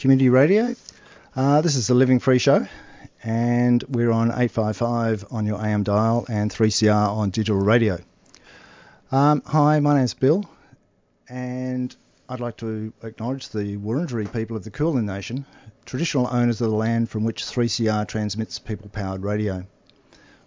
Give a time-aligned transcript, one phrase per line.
[0.00, 0.74] Community Radio.
[1.36, 2.66] Uh, this is the Living Free Show,
[3.22, 7.98] and we're on 855 on your AM dial and 3CR on digital radio.
[9.12, 10.48] Um, hi, my name's Bill,
[11.28, 11.94] and
[12.30, 15.44] I'd like to acknowledge the Wurundjeri people of the Kulin Nation,
[15.84, 19.66] traditional owners of the land from which 3CR transmits people powered radio.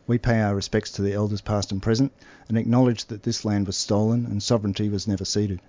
[0.07, 2.11] We pay our respects to the elders past and present
[2.49, 5.61] and acknowledge that this land was stolen and sovereignty was never ceded.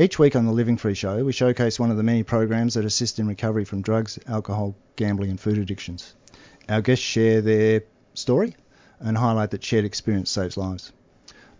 [0.00, 2.86] Each week on the Living Free Show, we showcase one of the many programs that
[2.86, 6.14] assist in recovery from drugs, alcohol, gambling, and food addictions.
[6.70, 7.82] Our guests share their
[8.14, 8.56] story
[8.98, 10.90] and highlight that shared experience saves lives.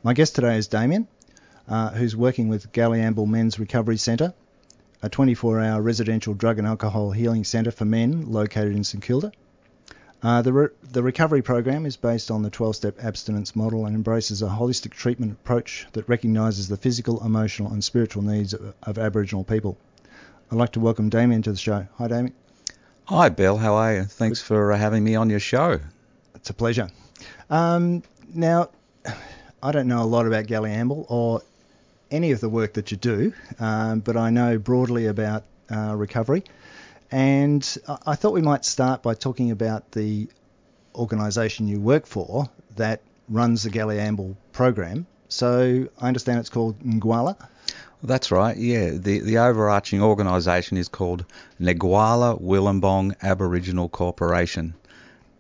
[0.02, 1.06] My guest today is Damian,
[1.68, 4.33] uh, who's working with Galiamble Men's Recovery Centre,
[5.02, 9.33] a 24 hour residential drug and alcohol healing centre for men located in St Kilda.
[10.22, 13.94] Uh, the, re- the recovery program is based on the 12 step abstinence model and
[13.94, 18.98] embraces a holistic treatment approach that recognises the physical, emotional, and spiritual needs of, of,
[18.98, 19.78] Aboriginal people.
[20.52, 21.86] I'd like to welcome Damian to the show.
[21.96, 22.34] Hi, Damian.
[23.04, 23.56] Hi, Bill.
[23.56, 24.04] How are you?
[24.04, 25.80] Thanks for uh, having me on your show.
[26.34, 26.90] It's a pleasure.
[27.48, 28.02] Um,
[28.34, 28.68] now,
[29.62, 31.40] I don't know a lot about Galiamble or
[32.10, 36.44] any of the work that you do, um, but I know broadly about uh, recovery.
[37.11, 40.28] And I thought we might start by talking about the
[40.94, 45.06] organisation you work for that runs the Galiamble program.
[45.28, 47.36] So I understand it's called Ngwala.
[48.02, 48.91] That's right, yeah.
[48.91, 51.25] The, the overarching organisation is called
[51.61, 54.74] Ngwala Willumbong Aboriginal Corporation.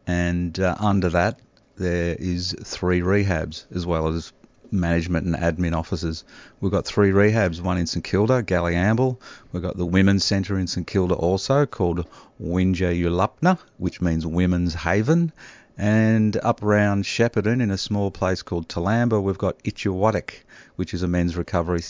[0.06, 1.40] And uh, under that,
[1.76, 4.32] there is three rehabs as well as
[4.72, 6.24] management and admin offices.
[6.60, 9.18] We've got three rehabs, one in St Kilda, Galiamble.
[9.52, 12.06] We've got the Women's Centre in St Kilda also called
[12.42, 15.32] Winja Yulupna, which means Women's Haven.
[15.76, 20.42] And up around Shepparton in a small place called Talamba, we've got Itchawaddick,
[20.76, 21.80] which is a men's recovery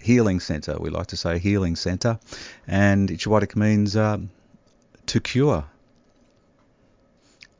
[0.00, 0.78] healing centre.
[0.80, 2.18] We like to say healing centre.
[2.66, 4.18] And Itchawaddick means uh,
[5.06, 5.66] to cure.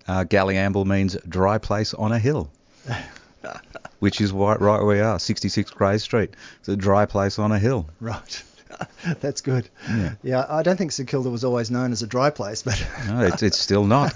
[0.08, 2.50] Uh, Galiamble means dry place on a hill.
[3.98, 6.34] which is right, right where we are, 66 Grey Street.
[6.60, 7.88] It's a dry place on a hill.
[8.00, 8.42] Right.
[9.20, 9.68] That's good.
[9.88, 10.14] Yeah.
[10.22, 13.20] yeah, I don't think St Kilda was always known as a dry place, but no,
[13.20, 14.12] it's, it's still not.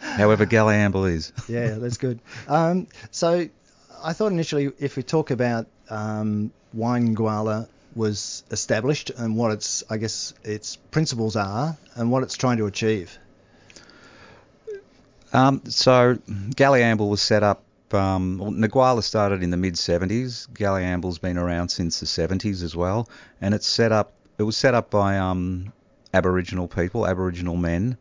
[0.00, 1.32] However, Galiamble is.
[1.48, 2.20] yeah, that's good.
[2.46, 3.48] Um, so,
[4.02, 9.82] I thought initially, if we talk about um, wine Ngwala was established and what its,
[9.90, 13.18] I guess, its principles are and what it's trying to achieve.
[15.32, 17.62] Um, so, Galiamble was set up
[17.94, 20.48] um, well, started in the mid 70s.
[20.50, 23.08] Galiamble's been around since the 70s as well,
[23.40, 24.12] and it's set up.
[24.38, 25.72] It was set up by um,
[26.14, 27.96] Aboriginal people, Aboriginal men,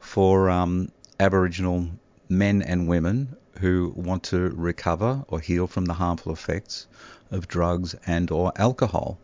[0.00, 1.88] for um, Aboriginal
[2.28, 6.86] men and women who want to recover or heal from the harmful effects
[7.30, 9.18] of drugs and or alcohol.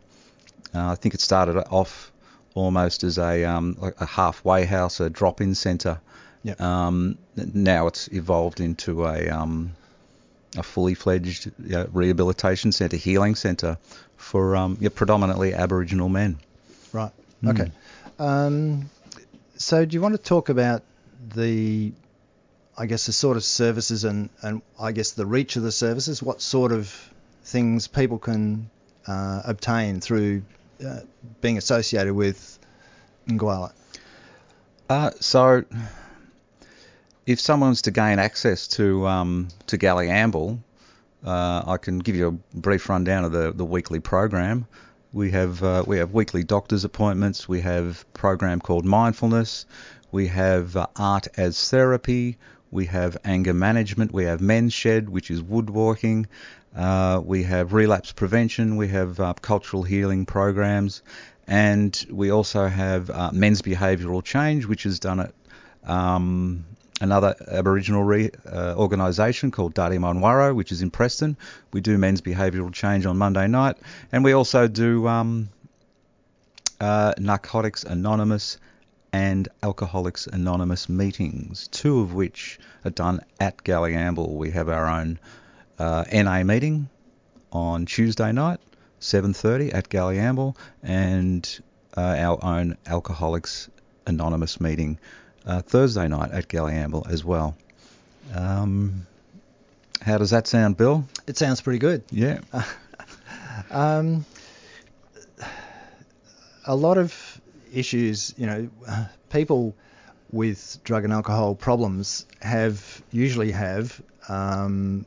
[0.73, 2.11] Uh, I think it started off
[2.53, 5.99] almost as a, um, a halfway house, a drop-in centre.
[6.43, 6.61] Yep.
[6.61, 9.75] Um, now it's evolved into a um,
[10.57, 11.51] a fully fledged
[11.91, 13.77] rehabilitation centre, healing centre
[14.17, 16.37] for um, yeah, predominantly Aboriginal men.
[16.91, 17.11] Right.
[17.43, 17.49] Mm.
[17.49, 17.71] Okay.
[18.19, 18.89] Um,
[19.57, 20.83] so, do you want to talk about
[21.33, 21.91] the,
[22.77, 26.21] I guess, the sort of services and, and I guess the reach of the services?
[26.21, 26.93] What sort of
[27.43, 28.69] things people can
[29.07, 30.43] uh, obtain through
[30.85, 31.01] uh,
[31.41, 32.59] being associated with
[33.27, 33.71] Ngwala?
[34.89, 35.63] Uh, so
[37.25, 40.59] if someone's to gain access to um, to Galiamble,
[41.25, 44.67] uh, I can give you a brief rundown of the, the weekly program.
[45.11, 47.49] We have uh, we have weekly doctor's appointments.
[47.49, 49.65] We have a program called mindfulness.
[50.11, 52.37] We have uh, art as therapy.
[52.71, 54.11] We have anger management.
[54.11, 56.27] We have men's shed, which is woodworking.
[56.75, 58.75] Uh, we have relapse prevention.
[58.75, 61.01] We have uh, cultural healing programs,
[61.47, 65.33] and we also have uh, men's behavioural change, which is done at
[65.85, 66.65] um,
[67.05, 71.37] another Aboriginal re, uh, organisation called Dardi Munwurro, which is in Preston.
[71.71, 73.77] We do men's behavioural change on Monday night,
[74.11, 75.49] and we also do um,
[76.79, 78.57] uh, Narcotics Anonymous
[79.13, 84.35] and Alcoholics Anonymous meetings, two of which are done at Galiamble.
[84.35, 85.19] We have our own
[85.77, 86.89] uh, NA meeting
[87.51, 88.59] on Tuesday night,
[88.99, 91.47] 7:30 at Galiamble, and
[91.95, 93.69] uh, our own Alcoholics
[94.07, 94.97] Anonymous meeting
[95.45, 97.55] uh, Thursday night at Galiamble as well.
[98.33, 99.05] Um,
[100.01, 101.05] how does that sound, Bill?
[101.27, 102.03] It sounds pretty good.
[102.11, 102.39] Yeah.
[103.71, 104.25] Um,
[106.65, 107.41] a lot of
[107.73, 108.69] issues, you know,
[109.29, 109.75] people
[110.31, 115.05] with drug and alcohol problems have usually have um,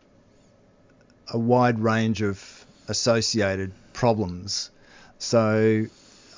[1.32, 4.70] a wide range of associated problems.
[5.18, 5.86] So,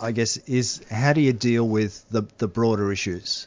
[0.00, 3.46] I guess is how do you deal with the the broader issues?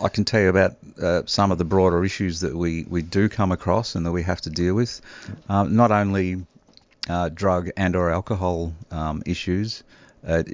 [0.00, 3.28] I can tell you about uh, some of the broader issues that we, we do
[3.28, 5.00] come across and that we have to deal with.
[5.48, 6.46] Um, not only
[7.08, 9.82] uh, drug and or alcohol um, issues,
[10.26, 10.44] uh,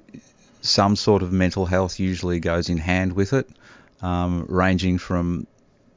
[0.63, 3.49] some sort of mental health usually goes in hand with it,
[4.01, 5.47] um, ranging from,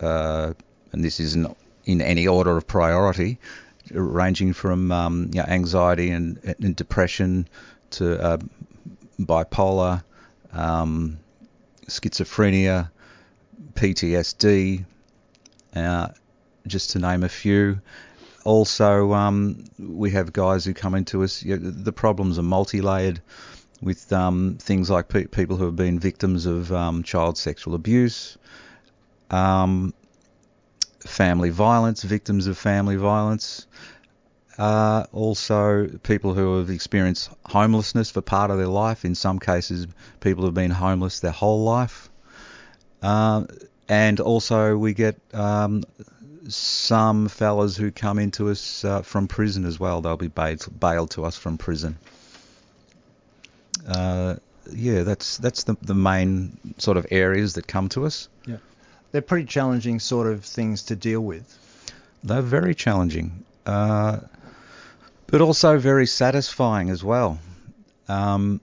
[0.01, 0.53] uh,
[0.91, 3.39] and this isn't in any order of priority,
[3.91, 7.47] ranging from um, you know, anxiety and, and, depression
[7.91, 8.37] to uh,
[9.19, 10.03] bipolar,
[10.51, 11.17] um,
[11.87, 12.89] schizophrenia,
[13.73, 14.85] PTSD,
[15.75, 16.07] uh,
[16.65, 17.81] just to name a few.
[18.43, 21.43] Also, um, we have guys who come into us.
[21.43, 23.21] You know, the problems are multi-layered
[23.81, 28.37] with um, things like pe- people who have been victims of um, child sexual abuse,
[29.29, 29.93] um,
[31.01, 33.67] family violence, victims of family violence.
[34.57, 39.05] Uh, also, people who have experienced homelessness for part of their life.
[39.05, 39.87] In some cases,
[40.19, 42.09] people have been homeless their whole life.
[43.01, 43.45] Uh,
[43.87, 45.83] and also, we get um,
[46.49, 50.01] some fellas who come into us uh, from prison as well.
[50.01, 51.97] They'll be bailed, bailed to us from prison.
[53.87, 54.35] Uh,
[54.73, 58.27] yeah, that's that's the the main sort of areas that come to us.
[58.45, 58.57] Yeah,
[59.11, 61.57] they're pretty challenging sort of things to deal with.
[62.23, 64.19] They're very challenging, uh,
[65.27, 67.39] but also very satisfying as well.
[68.09, 68.59] Um,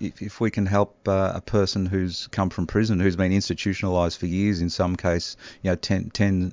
[0.00, 4.18] if, if, we can help uh, a person who's come from prison, who's been institutionalized
[4.18, 6.52] for years, in some case, you know, 10, 10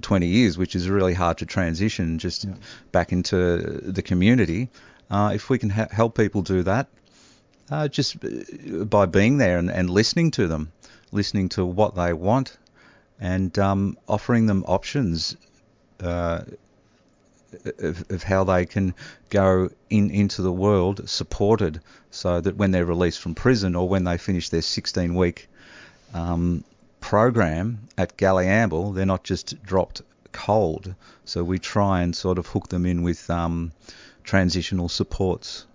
[0.00, 2.54] 20 years, which is really hard to transition just yeah.
[2.92, 4.68] back into the community.
[5.10, 6.88] Uh, if we can ha- help people do that,
[7.70, 10.72] uh, just uh, by being there and, and, listening to them,
[11.12, 12.56] listening to what they want,
[13.20, 15.36] and um, offering them options
[16.00, 16.42] uh,
[17.78, 18.94] of, of, how they can
[19.30, 24.04] go in into the world supported, so that when they're released from prison or when
[24.04, 25.48] they finish their 16-week
[26.14, 26.64] um,
[27.00, 30.02] program at Galiamble, they're not just dropped
[30.32, 30.94] cold.
[31.24, 33.72] So we try and sort of hook them in with um,
[34.24, 35.66] transitional supports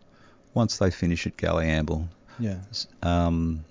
[0.53, 2.07] once they finish at Galiamble.
[2.39, 2.57] Yeah.
[3.01, 3.63] Um,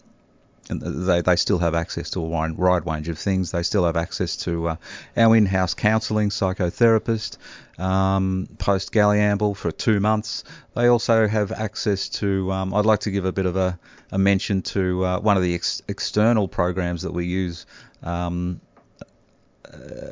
[0.70, 3.50] and they, they still have access to a wide, wide range of things.
[3.50, 4.76] They still have access to uh,
[5.16, 7.36] our in-house counselling, psychotherapist,
[7.78, 10.44] um, post Galiamble for two months.
[10.74, 12.52] They also have access to.
[12.52, 13.78] Um, I'd like to give a bit of a,
[14.12, 17.66] a mention to uh, one of the ex- external programs that we use.
[18.02, 18.60] Um,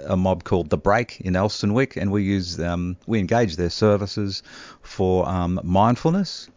[0.07, 4.43] a mob called the Break in Elsternwick, and we use um, we engage their services
[4.83, 6.49] for um, mindfulness,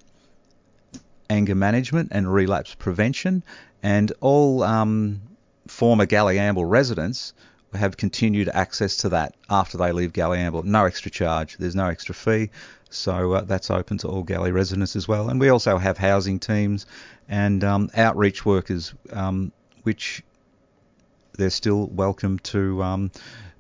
[1.30, 3.44] anger management, and relapse prevention.
[3.84, 5.22] And all um,
[5.68, 7.34] former Galiamble residents
[7.74, 10.64] have continued access to that after they leave Galiamble.
[10.64, 11.58] No extra charge.
[11.58, 12.50] There's no extra fee.
[12.90, 15.30] So uh, that's open to all Galley residents as well.
[15.30, 16.86] And we also have housing teams
[17.30, 20.22] and um, outreach workers, um, which
[21.38, 23.12] they're still welcome to um,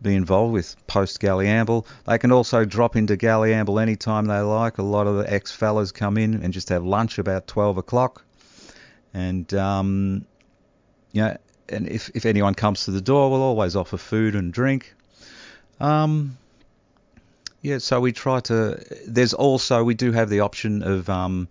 [0.01, 1.86] be involved with post Galiamble.
[2.06, 4.78] They can also drop into Galiamble anytime they like.
[4.78, 8.25] A lot of the ex fellas come in and just have lunch about 12 o'clock.
[9.13, 10.25] And, um,
[11.12, 11.38] you know,
[11.70, 14.94] and if, if anyone comes to the door, we'll always offer food and drink.
[15.80, 16.38] Um,
[17.62, 18.84] yeah, so we try to.
[19.08, 21.48] There's also we do have the option of um,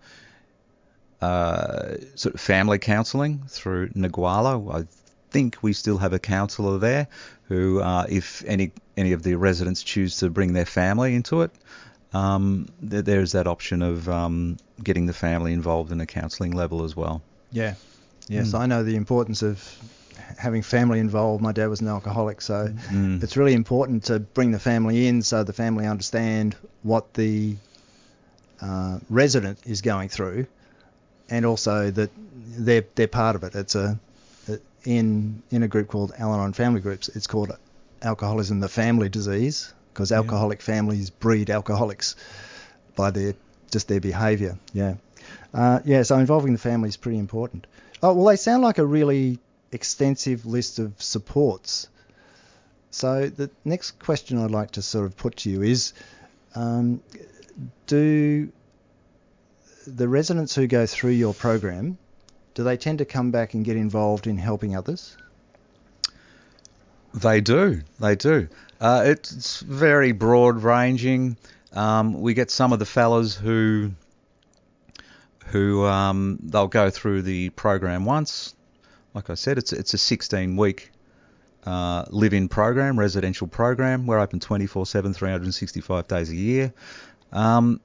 [1.21, 4.83] uh, sort of family counselling through Ngwala.
[4.83, 4.87] I
[5.31, 7.07] think we still have a counsellor there
[7.45, 11.53] who, uh, if any any of the residents choose to bring their family into it,
[12.13, 16.97] um, there's that option of um, getting the family involved in a counselling level as
[16.97, 17.23] well.
[17.53, 17.75] Yeah.
[18.29, 18.61] Yes, mm.
[18.61, 19.63] I know the importance of
[20.39, 21.43] having family involved.
[21.43, 23.23] My dad was an alcoholic, so mm.
[23.23, 27.57] it's really important to bring the family in so the family understand what the
[28.61, 30.47] uh, resident is going through,
[31.29, 33.55] and also that they're they're part of it.
[33.55, 33.99] It's a
[34.85, 37.09] in in a group called Al-Anon Family Groups.
[37.09, 37.57] It's called
[38.03, 40.75] alcoholism, the family disease, because alcoholic yeah.
[40.75, 42.17] families breed alcoholics
[42.97, 43.35] by their
[43.71, 44.59] just their behaviour.
[44.73, 44.95] Yeah,
[45.55, 46.03] uh, yeah.
[46.03, 47.67] So involving the family is pretty important.
[48.03, 49.39] Oh well, they sound like a really
[49.73, 51.89] extensive list of supports.
[52.91, 55.93] So the next question I'd like to sort of put to you is,
[56.55, 57.01] um,
[57.87, 58.51] do
[59.87, 61.99] the residents who go through your program,
[62.55, 65.17] do they tend to come back and get involved in helping others?
[67.15, 67.83] They do.
[67.99, 68.49] They do.
[68.81, 71.37] Uh, it's very broad ranging.
[71.73, 73.93] Um, we get some of the fellas who
[75.51, 78.55] who um, they'll go through the program once.
[79.15, 80.93] Like I said, it's it's a 16 week
[81.65, 84.07] uh, live-in program, residential program.
[84.07, 86.73] We're open 24/7, 365 days a year.
[87.33, 87.81] Um,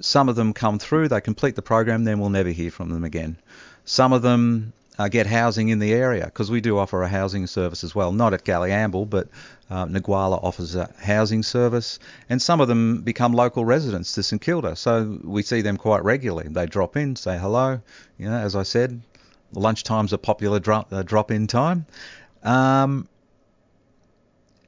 [0.00, 3.04] some of them come through, they complete the program, then we'll never hear from them
[3.04, 3.36] again.
[3.84, 7.46] Some of them uh, get housing in the area because we do offer a housing
[7.46, 9.28] service as well, not at Galiamble, but
[9.70, 11.98] uh, offers a housing service,
[12.28, 16.04] and some of them become local residents to St Kilda, so we see them quite
[16.04, 16.48] regularly.
[16.48, 17.80] They drop in, say hello.
[18.18, 19.00] You know, as I said,
[19.52, 21.86] lunchtime's a popular drop, uh, drop-in time,
[22.42, 23.08] um,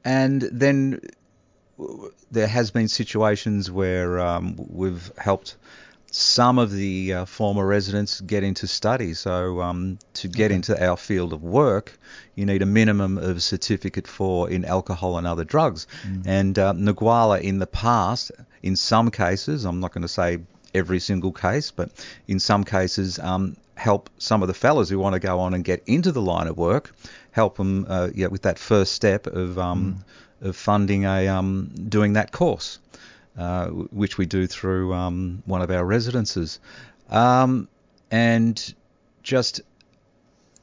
[0.03, 0.99] and then
[2.31, 5.55] there has been situations where um, we've helped
[6.11, 9.13] some of the uh, former residents get into study.
[9.13, 10.55] So um, to get okay.
[10.55, 11.97] into our field of work,
[12.35, 15.87] you need a minimum of a certificate for in alcohol and other drugs.
[16.03, 16.23] Mm.
[16.25, 16.73] And uh,
[17.41, 18.31] in the past,
[18.63, 20.39] in some cases, I'm not going to say
[20.73, 21.91] every single case, but
[22.27, 25.63] in some cases, um, help some of the fellas who want to go on and
[25.63, 26.93] get into the line of work,
[27.31, 30.03] help them uh, yeah, with that first step of um, mm
[30.41, 32.79] of funding a um, doing that course,
[33.91, 36.59] which we do through um, one of our residences,
[37.09, 37.67] um,
[38.11, 38.73] and
[39.23, 39.61] just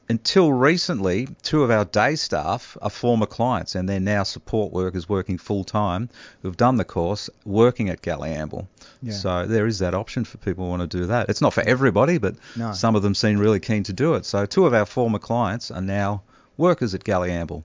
[0.09, 5.09] until recently, two of our day staff are former clients and they're now support workers
[5.09, 6.09] working full time
[6.41, 8.67] who've done the course working at Galiamble.
[9.01, 9.13] Yeah.
[9.13, 11.29] So there is that option for people who want to do that.
[11.29, 12.71] It's not for everybody, but no.
[12.71, 14.25] some of them seem really keen to do it.
[14.25, 16.23] So two of our former clients are now
[16.55, 17.63] workers at Galiamble.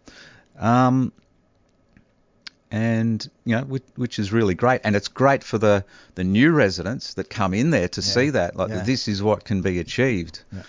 [0.58, 1.12] Um,
[2.72, 6.50] and you know which, which, is really great and it's great for the the new
[6.50, 8.06] residents that come in there to yeah.
[8.06, 8.82] see that like yeah.
[8.82, 10.62] this is what can be achieved yeah.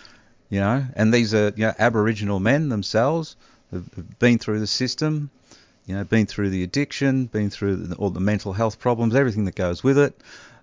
[0.49, 3.37] you know and these are you know aboriginal men themselves
[3.71, 5.31] have been through the system
[5.85, 9.55] you know been through the addiction been through all the mental health problems everything that
[9.55, 10.13] goes with it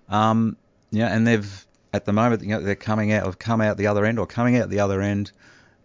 [0.09, 0.55] um
[0.91, 3.87] yeah and they've at the moment you know they're coming out have come out the
[3.87, 5.31] other end or coming out the other end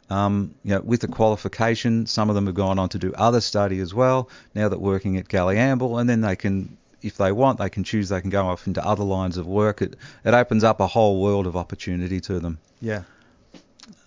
[0.08, 3.40] um, you know, with the qualification, some of them have gone on to do other
[3.40, 4.28] study as well.
[4.54, 8.08] Now that working at Galiamble, and then they can, if they want, they can choose.
[8.08, 9.82] They can go off into other lines of work.
[9.82, 12.58] It it opens up a whole world of opportunity to them.
[12.80, 13.02] Yeah.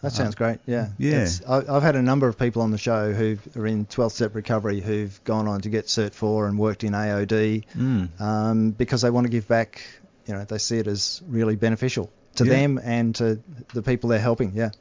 [0.01, 0.59] That sounds uh, great.
[0.65, 0.89] Yeah.
[0.97, 1.27] Yeah.
[1.47, 4.35] I, I've had a number of people on the show who are in 12 step
[4.35, 8.21] recovery who've gone on to get Cert 4 and worked in AOD mm.
[8.21, 9.81] um, because they want to give back.
[10.25, 12.53] You know, they see it as really beneficial to yeah.
[12.53, 13.41] them and to
[13.73, 14.53] the people they're helping.
[14.53, 14.71] Yeah.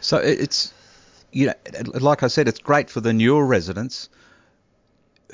[0.00, 0.72] So it's
[1.32, 1.54] you know,
[1.94, 4.08] like I said, it's great for the newer residents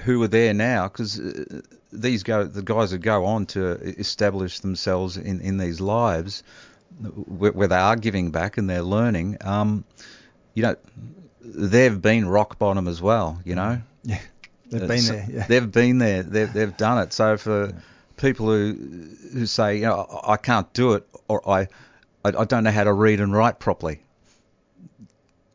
[0.02, 1.60] who are there now because uh,
[1.92, 6.42] these go the guys that go on to establish themselves in in these lives
[7.00, 9.36] where, where they are giving back and they're learning.
[9.40, 9.84] Um,
[10.54, 10.76] you know,
[11.40, 13.40] they've been rock bottom as well.
[13.44, 13.82] You know.
[14.02, 14.20] Yeah.
[14.70, 15.26] They've been there.
[15.30, 15.46] Yeah.
[15.46, 16.22] They've been there.
[16.24, 17.12] They've they've done it.
[17.12, 17.72] So for
[18.16, 18.74] people who
[19.32, 21.68] who say, you know, I can't do it, or I,
[22.24, 24.00] I, don't know how to read and write properly.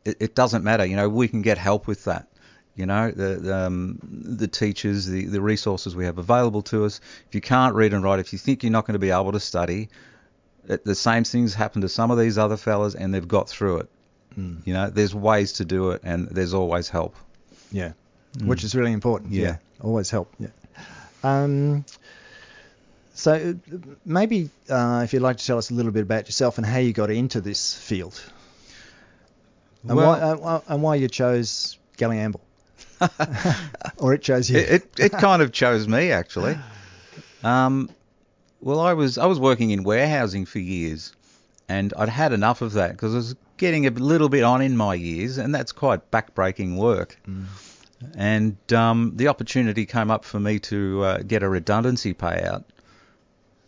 [0.04, 1.08] It, it doesn't matter, you know.
[1.08, 2.28] We can get help with that.
[2.76, 7.00] You know, the the, um, the teachers, the, the resources we have available to us.
[7.28, 9.32] If you can't read and write, if you think you're not going to be able
[9.32, 9.88] to study,
[10.68, 13.78] it, the same things happen to some of these other fellas, and they've got through
[13.78, 13.90] it.
[14.38, 14.66] Mm.
[14.66, 17.16] You know, there's ways to do it, and there's always help.
[17.72, 17.92] Yeah,
[18.36, 18.46] mm.
[18.46, 19.32] which is really important.
[19.32, 19.56] Yeah, yeah.
[19.82, 20.32] always help.
[20.38, 20.48] Yeah.
[21.22, 21.84] Um,
[23.20, 23.54] so
[24.04, 26.78] maybe uh, if you'd like to tell us a little bit about yourself and how
[26.78, 28.20] you got into this field,
[29.86, 32.40] and, well, why, uh, and why you chose Galiamble,
[33.98, 34.58] or it chose you.
[34.58, 36.56] It, it, it kind of chose me actually.
[37.44, 37.90] Um,
[38.62, 41.12] well, I was I was working in warehousing for years,
[41.68, 44.78] and I'd had enough of that because I was getting a little bit on in
[44.78, 47.18] my years, and that's quite backbreaking work.
[47.28, 47.44] Mm.
[48.16, 52.64] And um, the opportunity came up for me to uh, get a redundancy payout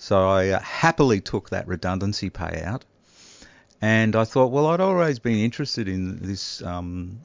[0.02, 2.82] so I uh, happily took that redundancy payout.
[3.80, 7.20] And I thought, well, I'd always been interested in this, um,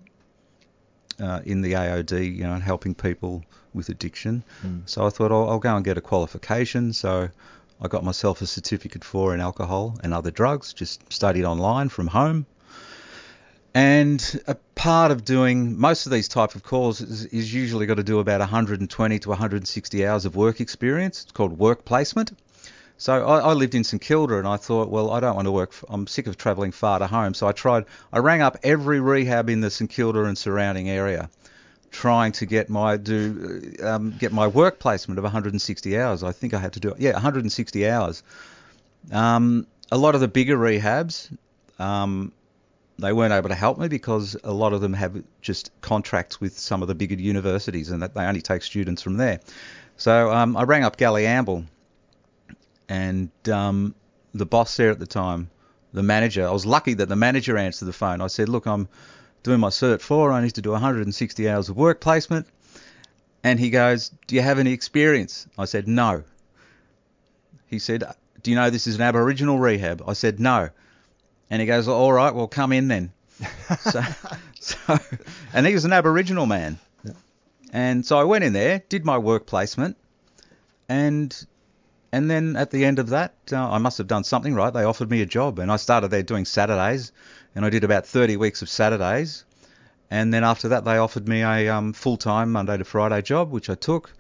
[1.20, 3.44] uh, in the AOD, you know, and helping people
[3.74, 4.44] with addiction.
[4.64, 4.88] Mm.
[4.88, 6.94] So I thought, I'll, I'll, go and get a qualification.
[6.94, 7.30] So
[7.82, 12.06] I got myself a certificate for in alcohol and other drugs, just studied online from
[12.06, 12.46] home.
[13.74, 17.98] And a part of doing most of these type of calls is, is usually got
[17.98, 21.24] to do about 120 to 160 hours of work experience.
[21.24, 22.34] It's called work placement.
[22.98, 25.52] So I, I, lived in St Kilda, and I thought, well, I don't want to
[25.52, 25.72] work.
[25.88, 27.36] I'm sick of travelling far to home.
[27.36, 27.86] So I tried.
[28.12, 31.30] I rang up every rehab in the St Kilda and surrounding area,
[31.92, 36.24] trying to get my do um, get my work placement of 160 hours.
[36.24, 37.00] I think I had to do it.
[37.00, 38.24] Yeah, 160 hours.
[39.12, 41.32] Um, a lot of the bigger rehabs,
[41.78, 42.32] um,
[42.98, 46.58] they weren't able to help me because a lot of them have just contracts with
[46.58, 49.40] some of the bigger universities and that they only take students from there.
[49.98, 51.66] So um, I rang up Galiamble
[52.90, 53.96] and um,
[54.34, 55.50] the boss there at the time,
[55.94, 58.22] the manager, I was lucky that the manager answered the phone.
[58.22, 58.88] I said, look, I'm
[59.44, 60.32] doing my Cert 4.
[60.32, 62.48] I need to do 160 hours of work placement.
[63.44, 65.48] And he goes, do you have any experience?
[65.58, 66.24] I said, no.
[67.68, 68.04] He said,
[68.44, 70.04] do you know this is an Aboriginal rehab?
[70.08, 70.70] I said, no.
[71.50, 73.12] And he goes, all right, well, come in then.
[73.80, 74.02] so,
[74.60, 74.78] so,
[75.54, 76.80] and he was an Aboriginal man.
[77.04, 77.12] Yeah.
[77.72, 79.96] And so I went in there, did my work placement,
[80.90, 81.46] and
[82.12, 84.74] and then at the end of that, uh, I must have done something right.
[84.74, 87.12] They offered me a job, and I started there doing Saturdays,
[87.56, 89.44] and I did about 30 weeks of Saturdays.
[90.10, 93.70] And then after that, they offered me a um, full-time Monday to Friday job, which
[93.70, 94.14] I took.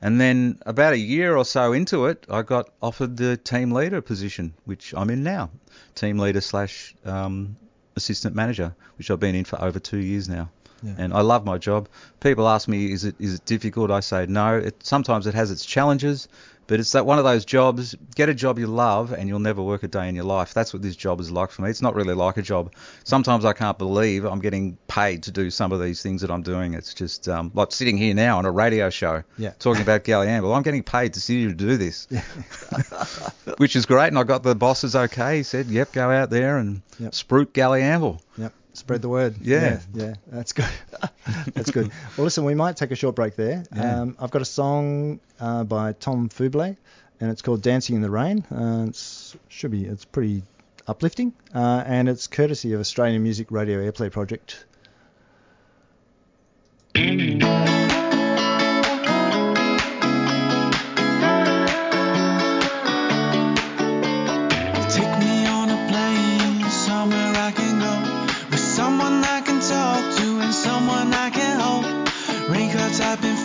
[0.00, 4.00] And then about a year or so into it, I got offered the team leader
[4.00, 5.50] position, which I'm in now,
[5.94, 7.56] team leader slash um,
[7.96, 10.50] assistant manager, which I've been in for over two years now.
[10.82, 10.94] Yeah.
[10.98, 11.88] And I love my job.
[12.18, 13.92] People ask me, is it is it difficult?
[13.92, 14.56] I say no.
[14.56, 16.28] It, sometimes it has its challenges,
[16.72, 17.94] but it's that one of those jobs.
[18.14, 20.54] Get a job you love, and you'll never work a day in your life.
[20.54, 21.68] That's what this job is like for me.
[21.68, 22.72] It's not really like a job.
[23.04, 26.40] Sometimes I can't believe I'm getting paid to do some of these things that I'm
[26.40, 26.72] doing.
[26.72, 29.50] It's just um, like sitting here now on a radio show, Yeah.
[29.58, 30.56] talking about Galiamble.
[30.56, 32.08] I'm getting paid to sit here to do this,
[33.58, 34.08] which is great.
[34.08, 35.36] And I got the bosses okay.
[35.36, 37.12] He said, "Yep, go out there and Yep.
[37.12, 38.52] spruik Galiamble." Yep.
[38.74, 39.36] Spread the word.
[39.40, 39.80] Yeah.
[39.94, 40.04] yeah.
[40.04, 40.68] yeah, That's good.
[41.54, 41.90] That's good.
[42.16, 43.64] Well, listen, we might take a short break there.
[43.74, 44.00] Yeah.
[44.00, 46.76] Um, I've got a song uh, by Tom Fublé,
[47.20, 49.84] and it's called "Dancing in the Rain." Uh, it's should be.
[49.84, 50.42] It's pretty
[50.86, 54.64] uplifting, uh, and it's courtesy of Australian Music Radio Airplay Project.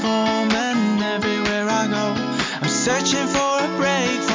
[0.07, 2.05] Been forming everywhere I go.
[2.61, 4.26] I'm searching for a break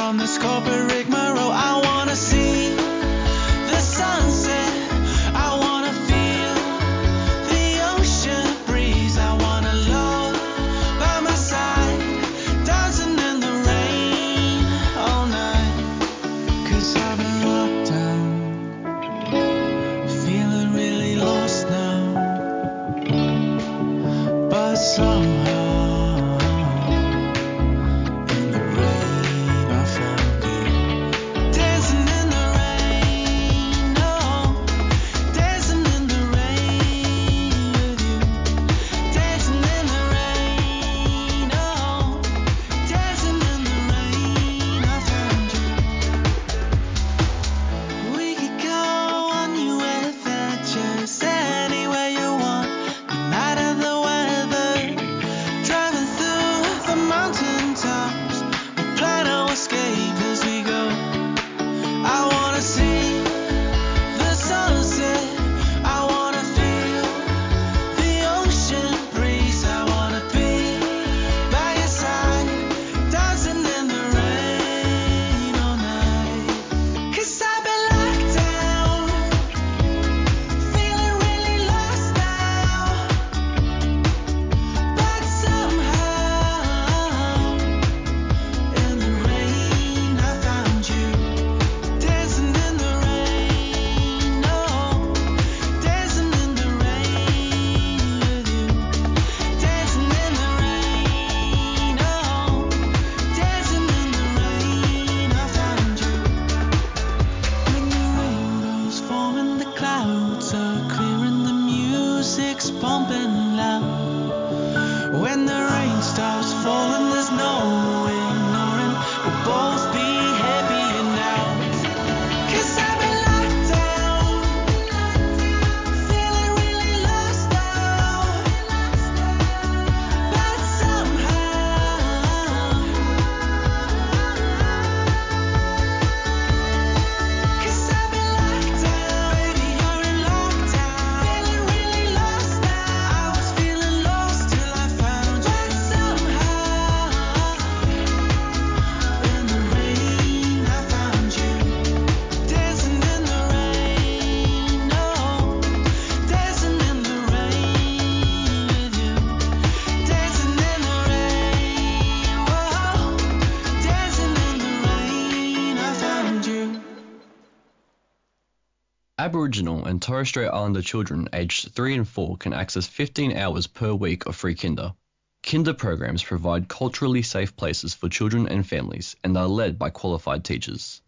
[169.93, 174.25] and Torres Strait Islander children aged 3 and 4 can access 15 hours per week
[174.25, 174.95] of free kinder.
[175.43, 180.43] Kinder programs provide culturally safe places for children and families and are led by qualified
[180.43, 181.03] teachers.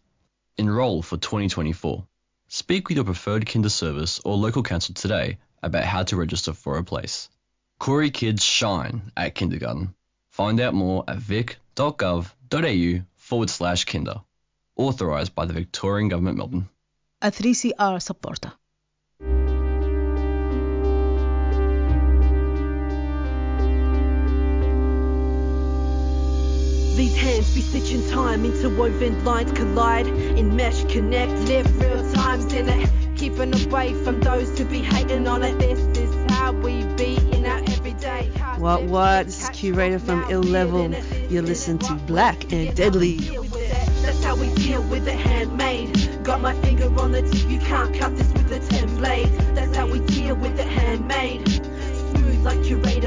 [0.56, 2.06] Enroll for 2024.
[2.46, 6.78] Speak with your preferred kinder service or local council today about how to register for
[6.78, 7.28] a place.
[7.80, 9.96] Koorie Kids shine at kindergarten.
[10.30, 14.20] Find out more at vic.gov.au forward slash kinder.
[14.76, 16.68] Authorised by the Victorian Government Melbourne.
[17.20, 18.52] a 3CR supporter.
[26.96, 32.70] These hands be stitching time, interwoven lines collide, in mesh connect, live real times in
[32.70, 32.88] it.
[33.16, 35.58] Keeping away from those who be hating on it.
[35.58, 38.30] This is how we be in our everyday.
[38.56, 39.26] What, what?
[39.26, 40.90] This is Curator from Ill Level.
[41.28, 43.16] You listen to Black and Deadly.
[44.00, 46.24] That's how we deal with it handmade.
[46.24, 49.28] Got my finger on the tip, you can't cut this with a 10 blade.
[49.54, 51.55] That's how we deal with it handmade.
[52.46, 52.62] Like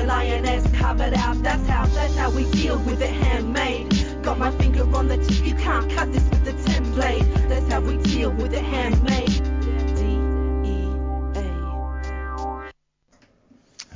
[0.06, 1.42] lioness covered out.
[1.42, 4.22] That's how, that's how we deal with it handmade.
[4.22, 7.24] Got my finger on the tip, you can't cut this with a 10 blade.
[7.48, 9.30] That's how we deal with it handmade.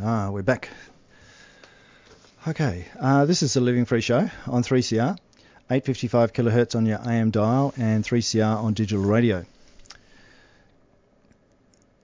[0.01, 0.69] Ah, we're back.
[2.47, 5.17] Okay, uh, this is the Living Free Show on 3CR,
[5.69, 9.45] 855 kilohertz on your AM dial and 3CR on digital radio.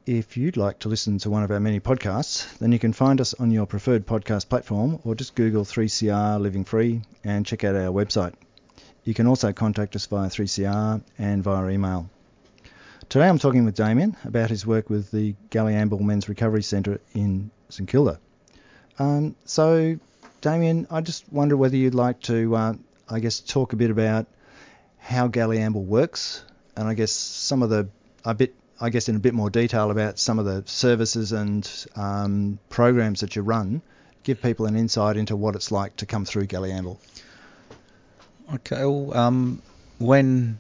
[0.09, 3.21] If you'd like to listen to one of our many podcasts, then you can find
[3.21, 7.75] us on your preferred podcast platform or just Google 3CR Living Free and check out
[7.75, 8.33] our website.
[9.03, 12.09] You can also contact us via 3CR and via email.
[13.07, 17.51] Today I'm talking with Damian about his work with the Galiamble Men's Recovery Centre in
[17.69, 18.19] St Kilda.
[18.97, 19.99] Um, so,
[20.41, 22.73] Damian, I just wonder whether you'd like to, uh,
[23.07, 24.25] I guess, talk a bit about
[24.97, 26.43] how Galiamble works,
[26.75, 27.89] and I guess some of the,
[28.25, 31.69] a bit, I guess, in a bit more detail about some of the services and
[31.95, 33.81] um, programs that you run.
[34.23, 36.97] Give people an insight into what it's like to come through Galiamble.
[38.53, 38.83] Okay.
[38.83, 39.61] Well, um,
[39.97, 40.59] when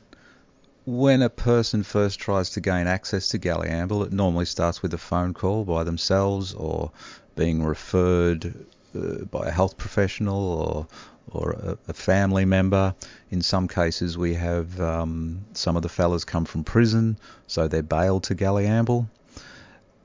[0.85, 4.97] when a person first tries to gain access to Galiamble, it normally starts with a
[4.97, 6.91] phone call by themselves or
[7.35, 10.87] being referred uh, by a health professional or
[11.31, 12.95] or a, a family member.
[13.31, 17.83] In some cases, we have um, some of the fellas come from prison, so they're
[17.83, 19.07] bailed to Galiamble.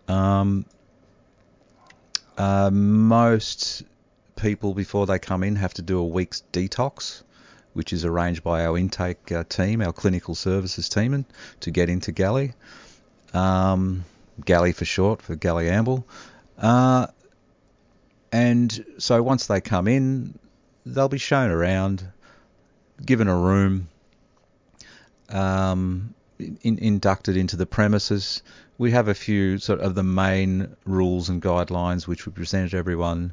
[0.08, 0.66] Um,
[2.37, 3.84] uh, most
[4.37, 7.22] people before they come in have to do a week's detox,
[7.72, 11.24] which is arranged by our intake uh, team, our clinical services team,
[11.60, 12.52] to get into Galley.
[13.32, 14.04] Um,
[14.44, 16.04] Galley for short, for Galiamble.
[16.58, 17.06] Uh,
[18.32, 20.38] and so once they come in,
[20.87, 22.07] they'll be shown around,
[23.05, 23.88] given a room,
[25.31, 28.42] um, in, inducted into the premises.
[28.77, 32.77] We have a few sort of the main rules and guidelines which we present to
[32.77, 33.33] everyone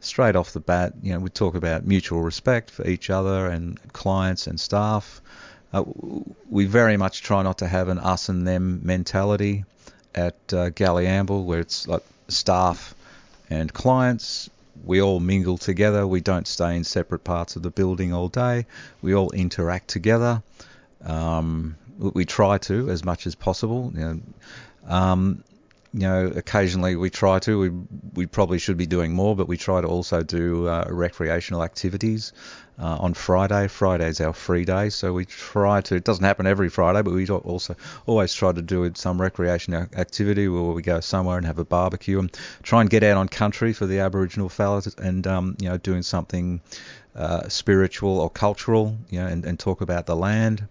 [0.00, 0.94] straight off the bat.
[1.02, 5.20] You know, we talk about mutual respect for each other and clients and staff.
[5.72, 5.84] Uh,
[6.48, 9.64] we very much try not to have an us and them mentality
[10.14, 12.94] at uh, Galiamble where it's like staff
[13.50, 14.48] and clients.
[14.84, 16.06] We all mingle together.
[16.06, 18.66] We don't stay in separate parts of the building all day.
[19.02, 20.42] We all interact together.
[21.04, 23.92] Um, we try to as much as possible.
[23.94, 24.20] You know,
[24.86, 25.44] um,
[25.96, 27.58] you know, occasionally we try to.
[27.58, 27.70] We
[28.12, 32.34] we probably should be doing more, but we try to also do uh, recreational activities
[32.78, 33.66] uh, on Friday.
[33.66, 35.94] Friday's our free day, so we try to.
[35.94, 40.48] It doesn't happen every Friday, but we also always try to do some recreational activity
[40.48, 42.30] where we go somewhere and have a barbecue and
[42.62, 46.02] try and get out on country for the Aboriginal fellas and um, you know doing
[46.02, 46.60] something
[47.14, 50.68] uh, spiritual or cultural, you know, and, and talk about the land.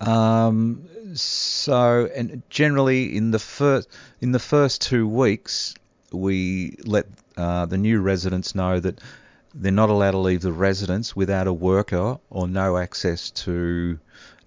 [0.00, 3.88] Um, so, and generally in the first
[4.20, 5.74] in the first two weeks,
[6.12, 9.00] we let uh, the new residents know that
[9.54, 13.98] they're not allowed to leave the residence without a worker or no access to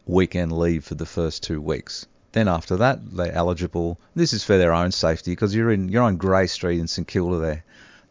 [0.06, 2.08] weekend leave for the first two weeks.
[2.32, 4.00] Then after that, they're eligible.
[4.15, 7.08] This is for their own safety because you're in you're on Grey Street in St
[7.08, 7.38] Kilda.
[7.39, 7.63] There,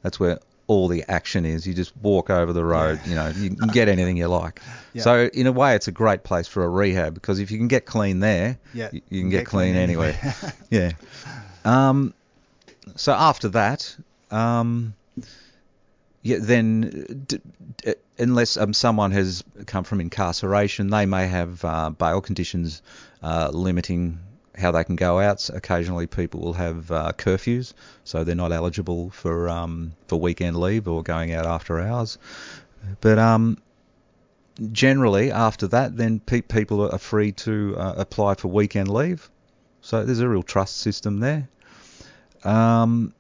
[0.03, 1.67] that's where all the action is.
[1.67, 3.01] You just walk over the road.
[3.05, 4.61] You know, you can get anything you like.
[4.93, 5.03] Yeah.
[5.03, 7.69] So in a way, it's a great place for a rehab because if you can
[7.69, 10.17] get clean there, Yeah, you, you can get, clean, anywhere.
[10.71, 10.91] yeah.
[11.65, 12.13] Um,
[12.97, 13.97] so after that,
[14.33, 14.95] um,
[16.23, 17.39] yeah, then d-
[17.77, 22.83] d- unless um, someone has come from incarceration, they may have uh, bail conditions
[23.23, 24.19] uh, limiting
[24.61, 25.49] how they can go out.
[25.51, 27.73] Occasionally, people will have uh, curfews,
[28.05, 32.19] so they're not eligible for um, for weekend leave or going out after hours.
[33.01, 33.59] But um,
[34.73, 39.31] generally, after that, then pe- people are free to uh, apply for weekend leave.
[39.81, 41.49] So there's a real trust system there.
[42.45, 43.15] Um,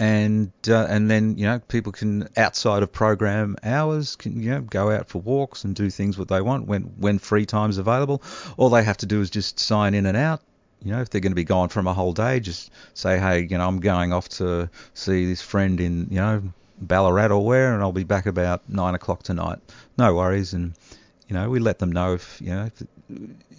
[0.00, 4.62] and uh, and then you know people can outside of program hours can you know
[4.62, 8.22] go out for walks and do things what they want when when free time's available.
[8.56, 10.40] All they have to do is just sign in and out.
[10.82, 13.42] You know, if they're going to be gone from a whole day, just say, hey,
[13.42, 16.42] you know, I'm going off to see this friend in you know
[16.80, 19.58] Ballarat or where, and I'll be back about nine o'clock tonight.
[19.98, 20.72] No worries, and
[21.28, 22.82] you know we let them know if you know if,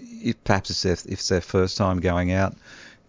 [0.02, 2.56] if perhaps it's their, if it's their first time going out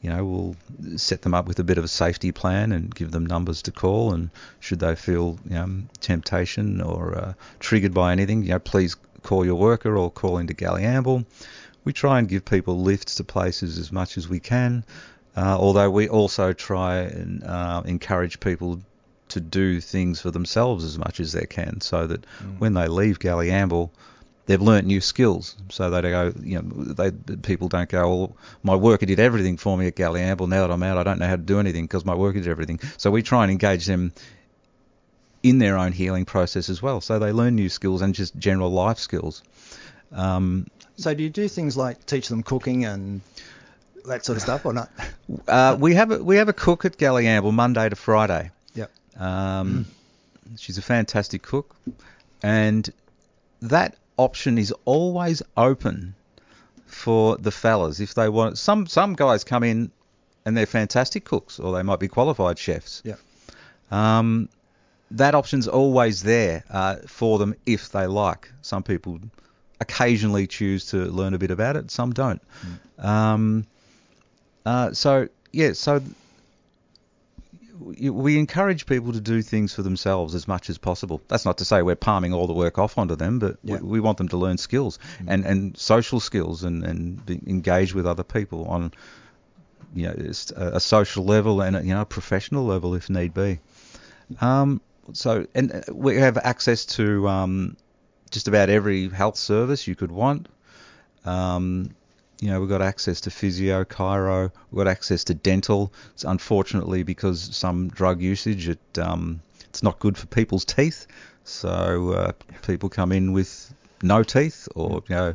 [0.02, 3.12] you know, we'll set them up with a bit of a safety plan and give
[3.12, 4.12] them numbers to call.
[4.12, 8.96] And should they feel you know, temptation or uh, triggered by anything, you know, please
[9.22, 11.24] call your worker or call into Galiamble.
[11.84, 14.84] We try and give people lifts to places as much as we can,
[15.36, 18.80] uh, although we also try and uh, encourage people
[19.28, 22.24] to do things for themselves as much as they can, so that
[22.58, 23.90] when they leave Galiamble,
[24.52, 25.56] they've learnt new skills.
[25.70, 29.78] So they go, you know, they people don't go, well, my worker did everything for
[29.78, 30.46] me at Galiamble.
[30.46, 32.48] Now that I'm out, I don't know how to do anything because my worker did
[32.48, 32.78] everything.
[32.98, 34.12] So we try and engage them
[35.42, 37.00] in their own healing process as well.
[37.00, 39.42] So they learn new skills and just general life skills.
[40.12, 43.22] Um, So do you do things like teach them cooking and
[44.06, 44.90] that sort of stuff, or not?
[45.48, 48.50] uh, we have a, we have a cook at Galiamble Monday to Friday.
[48.74, 48.90] Yep.
[49.18, 49.86] Um,
[50.58, 51.74] she's a fantastic cook,
[52.42, 52.88] and
[53.62, 56.14] that option is always open
[56.86, 58.58] for the fellas if they want.
[58.58, 59.90] Some some guys come in
[60.44, 63.02] and they're fantastic cooks, or they might be qualified chefs.
[63.04, 63.18] Yep.
[63.90, 64.48] Um,
[65.12, 68.50] that option's always there uh, for them if they like.
[68.62, 69.20] Some people
[69.80, 72.40] occasionally choose to learn a bit about it, some don't.
[72.98, 73.66] Um,
[74.64, 76.00] uh, so yeah, so
[77.82, 81.20] we encourage people to do things for themselves as much as possible.
[81.28, 83.76] That's not to say we're palming all the work off onto them, but Yeah.
[83.78, 87.94] we, we want them to learn skills and, and social skills and, and be, engage
[87.94, 88.92] with other people on
[89.94, 90.14] you know
[90.56, 93.60] a, a social level and a, you know a professional level if need be.
[94.40, 94.80] Um,
[95.12, 97.76] so and uh, we have access to um,
[98.30, 100.48] just about every health service you could want.
[101.24, 101.94] Um,
[102.42, 105.92] you know, we've got access to physio, chiro, we've got access to dental.
[106.14, 111.06] It's unfortunately because some drug usage, it um, it's not good for people's teeth.
[111.44, 112.32] So uh,
[112.66, 115.34] people come in with no teeth or you know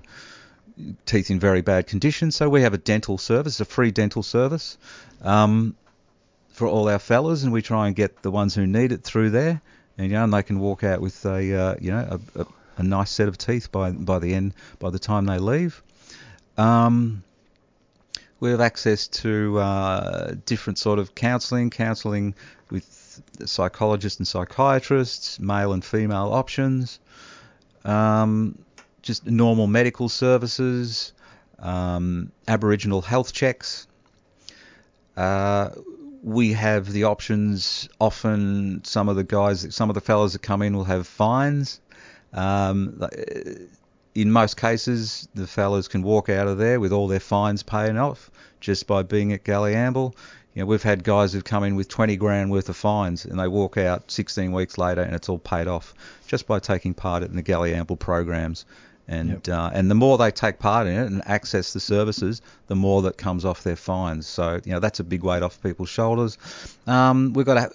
[1.06, 2.30] teeth in very bad condition.
[2.32, 4.78] So we have a dental service, a free dental service
[5.22, 5.78] um,
[6.50, 9.30] for all our fellas, and we try and get the ones who need it through
[9.30, 9.62] there,
[9.98, 12.46] and you know, and they can walk out with a uh, you know a, a,
[12.80, 15.82] a nice set of teeth by by the end by the time they leave.
[16.58, 17.24] Um,
[18.40, 22.36] we have access to uh, different sort of counselling, counselling
[22.70, 27.00] with psychologists and psychiatrists, male and female options,
[27.84, 28.58] um,
[29.02, 31.14] just normal medical services,
[31.60, 33.88] um, Aboriginal health checks.
[35.16, 35.70] Uh,
[36.24, 37.90] we have the options.
[38.00, 41.80] Often, some of the guys, some of the fellas that come in will have fines.
[42.34, 43.02] Um,
[44.22, 47.96] in most cases, the fellas can walk out of there with all their fines paid
[47.96, 50.16] off just by being at Galiamble.
[50.56, 53.40] You know, we've had guys who've come in with 20 grand worth of fines and
[53.40, 55.94] they walk out 16 weeks later and it's all paid off
[56.26, 58.66] just by taking part in the Galiamble programs.
[59.08, 59.50] And Yep.
[59.50, 63.04] uh, and the more they take part in it and access the services, the more
[63.04, 64.28] that comes off their fines.
[64.28, 66.38] So you know that's a big weight off people's shoulders.
[66.88, 67.70] Um, we've got a,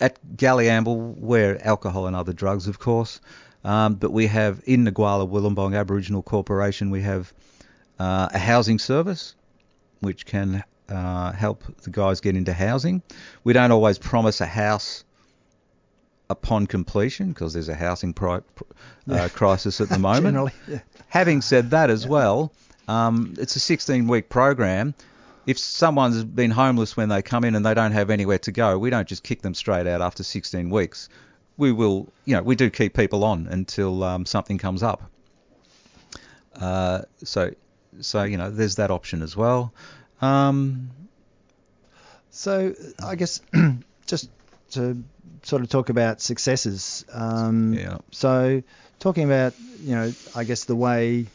[0.00, 3.20] at Galiamble, where alcohol and other drugs, of course.
[3.64, 7.32] Um, but we have in Ngwala Willumbong Aboriginal Corporation, we have
[7.98, 9.34] uh, a housing service
[10.00, 13.02] which can uh, help the guys get into housing.
[13.44, 15.04] We don't always promise a house
[16.30, 18.64] upon completion because there's a housing pri- pr-
[19.10, 20.52] uh, crisis at the moment.
[20.68, 20.78] Yeah.
[21.08, 22.52] Having said that as well,
[22.88, 24.94] um, it's a 16 week program.
[25.46, 28.78] If someone's been homeless when they come in and they don't have anywhere to go,
[28.78, 31.08] we don't just kick them straight out after 16 weeks.
[31.60, 35.02] We will, you know, we do keep people on until um, something comes up.
[36.58, 37.50] Uh, so,
[38.00, 39.72] so you know, there's that option as well.
[40.22, 40.90] Um,
[42.30, 43.40] So I guess
[44.06, 44.30] just
[44.70, 45.02] to
[45.42, 47.04] sort of talk about successes.
[47.12, 47.98] Um, Yeah.
[48.10, 48.62] So
[48.98, 51.26] talking about you know I guess the way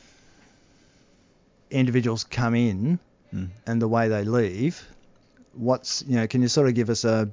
[1.69, 2.99] individuals come in
[3.33, 3.49] Mm.
[3.67, 4.87] and the way they leave.
[5.53, 7.29] What's you know can you sort of give us a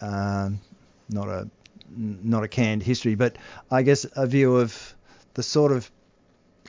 [0.00, 0.60] um,
[1.08, 1.48] not a
[1.96, 3.36] not a canned history, but
[3.70, 4.94] I guess a view of
[5.34, 5.90] the sort of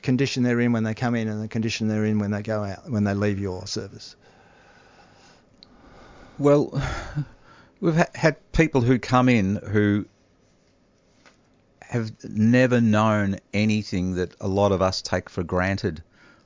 [0.02, 2.64] condition they're in when they come in and the condition they're in when they go
[2.64, 4.16] out when they leave your service.
[6.38, 6.82] Well,
[7.80, 10.06] we've ha- had people who come in who
[11.82, 16.02] have never known anything that a lot of us take for granted,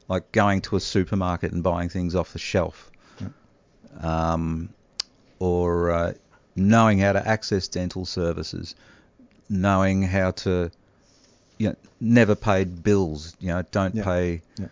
[0.09, 2.91] like going to a supermarket and buying things off the shelf,
[4.01, 4.71] um,
[5.39, 6.13] or uh,
[6.57, 8.75] knowing how to access dental services,
[9.49, 10.71] knowing how to,
[11.59, 14.05] you know, never paid bills, you know, don't Yeah.
[14.05, 14.67] pay, Yeah.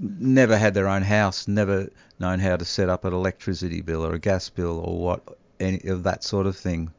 [0.00, 4.14] never had their own house, never known how to set up an electricity bill or
[4.14, 5.22] a gas bill or what
[5.60, 6.90] any of that sort of thing.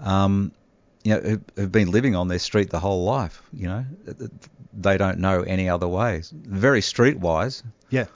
[0.00, 0.52] Um,
[1.04, 3.42] you know, who- who've been living on their street the whole life.
[3.52, 3.84] You know,
[4.72, 6.32] they don't know any other ways.
[6.34, 8.06] Very streetwise, Yeah.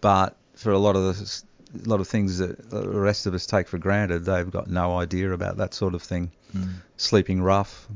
[0.00, 1.42] but for a lot of the
[1.74, 4.98] a lot of things that the rest of us take for granted, they've got no
[4.98, 6.30] idea about that sort of thing.
[6.96, 7.86] Sleeping rough.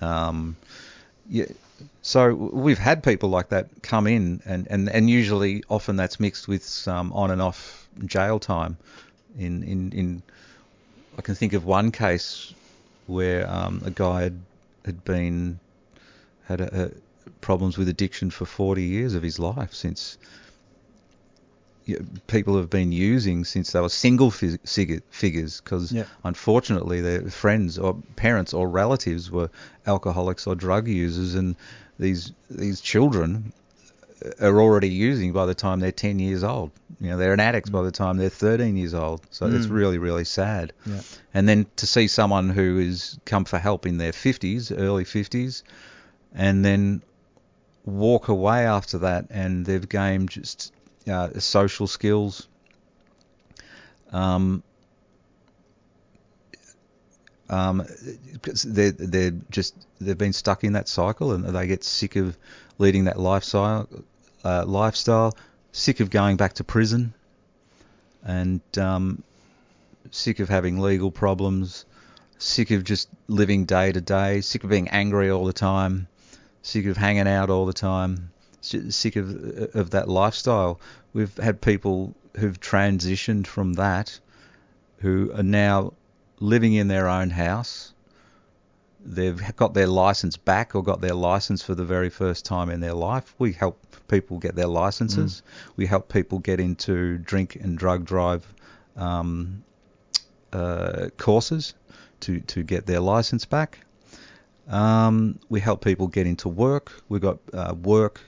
[0.00, 0.56] Um,
[1.28, 1.46] yeah.
[2.02, 6.48] So we've had people like that come in, and, and, and usually, often that's mixed
[6.48, 8.76] with some on and off jail time.
[9.38, 10.22] In in, in
[11.16, 12.52] I can think of one case
[13.06, 14.40] where um, a guy had,
[14.84, 15.60] had been
[16.46, 16.90] had a, a
[17.40, 20.18] problems with addiction for 40 years of his life since
[22.26, 26.04] people have been using since they were single fi- sig- figures because Yeah.
[26.24, 29.50] unfortunately their friends or parents or relatives were
[29.86, 31.56] alcoholics or drug users and
[31.98, 33.52] these these children
[34.40, 36.72] are already using by the time they're 10 years old.
[37.00, 39.20] You know, they're an addicts by the time they're 13 years old.
[39.30, 39.70] So it's Mm.
[39.70, 40.72] really, really sad.
[40.84, 41.00] Yeah.
[41.32, 45.62] And then to see someone who has come for help in their 50s, early 50s,
[46.34, 47.00] and then
[47.84, 50.72] walk away after that and they've gained just
[51.08, 52.48] uh, social skills.
[54.12, 54.62] Um,
[57.50, 57.84] um,
[58.64, 62.36] they're they're just they've been stuck in that cycle and they get sick of
[62.78, 63.88] leading that lifestyle,
[64.44, 65.36] uh, lifestyle,
[65.72, 67.14] sick of going back to prison,
[68.22, 69.22] and um,
[70.10, 71.86] sick of having legal problems,
[72.38, 76.06] sick of just living day to day, sick of being angry all the time,
[76.62, 80.80] sick of hanging out all the time, sick of of that lifestyle.
[81.12, 84.18] We've had people who've transitioned from that,
[84.98, 85.92] who are now
[86.40, 87.92] living in their own house.
[89.04, 92.80] They've got their license back or got their license for the very first time in
[92.80, 93.34] their life.
[93.38, 95.42] We help people get their licenses.
[95.76, 98.46] We help people get into drink and drug drive
[98.96, 99.62] um,
[100.52, 101.74] uh, courses
[102.20, 103.78] to, to get their license back.
[104.68, 106.92] Um, we help people get into work.
[107.08, 108.20] We've got uh, work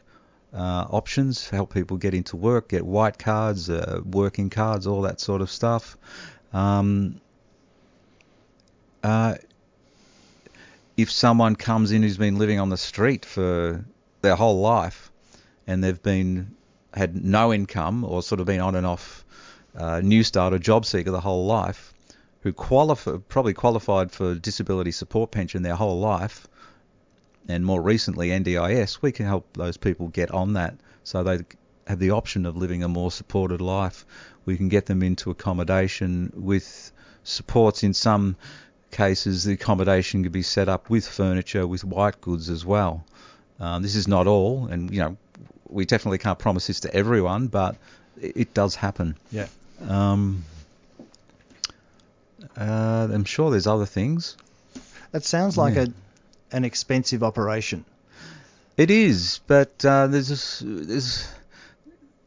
[0.52, 5.20] uh, options, help people get into work, get white cards, uh, working cards, all that
[5.20, 5.96] sort of stuff.
[6.52, 7.20] Um,
[9.02, 9.36] uh,
[10.96, 13.84] if someone comes in who's been living on the street for
[14.20, 15.10] their whole life
[15.66, 16.54] and they've been
[16.92, 19.24] had no income or sort of been on and off
[19.76, 21.94] uh, new start or job seeker the whole life,
[22.40, 26.48] who qualify probably qualified for disability support pension their whole life,
[27.48, 30.74] and more recently NDIS, we can help those people get on that
[31.04, 31.40] so they
[31.86, 34.04] have the option of living a more supported life.
[34.44, 36.92] We can get them into accommodation with
[37.24, 38.36] supports in some
[38.90, 43.04] cases the accommodation could be set up with furniture with white goods as well.
[43.58, 45.16] Um, this is not all, and you know
[45.68, 47.76] we definitely can't promise this to everyone, but
[48.20, 49.16] it, it does happen.
[49.30, 49.46] Yeah.
[49.86, 50.44] Um,
[52.56, 54.36] uh, I'm sure there's other things.
[55.12, 55.86] That sounds like Yeah.
[56.52, 57.84] An expensive operation.
[58.76, 61.28] It is, but uh, there's this, there's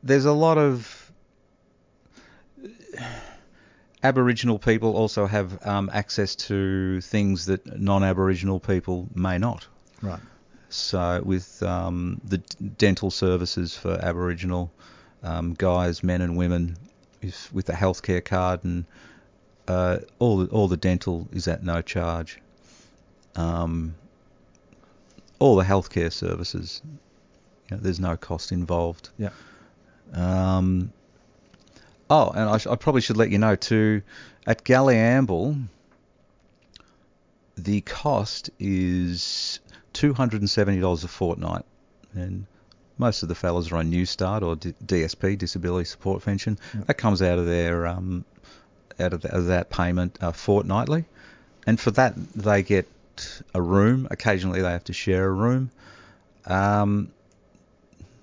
[0.04, 1.12] there's a lot of
[4.04, 9.66] Aboriginal people also have um, access to things that non-Aboriginal people may not.
[10.02, 10.20] Right.
[10.70, 14.72] So with um, the dental services for Aboriginal
[15.24, 16.78] um, guys, men and women,
[17.22, 18.86] if, with the healthcare card and
[19.68, 22.40] uh, all the, all the dental is at no charge.
[23.36, 23.96] Um,
[25.44, 26.82] all the healthcare services,
[27.70, 29.10] you know, there's no cost involved.
[29.18, 29.32] Yeah.
[30.14, 30.94] Um,
[32.10, 34.04] oh, and I, sh- I probably should let you know too,
[34.48, 35.62] at Galiamble,
[37.58, 39.60] the cost is
[39.94, 41.66] $270 a fortnight,
[42.14, 42.46] and
[42.98, 46.58] most of the fellas are on New Start or D- DSP, Disability Support Pension.
[46.86, 48.24] That comes out of their um,
[48.98, 51.04] out of, th- of that payment uh, fortnightly,
[51.68, 52.88] and for that they get
[53.54, 54.08] a room.
[54.12, 55.72] Occasionally they have to share a room.
[56.46, 57.12] Um,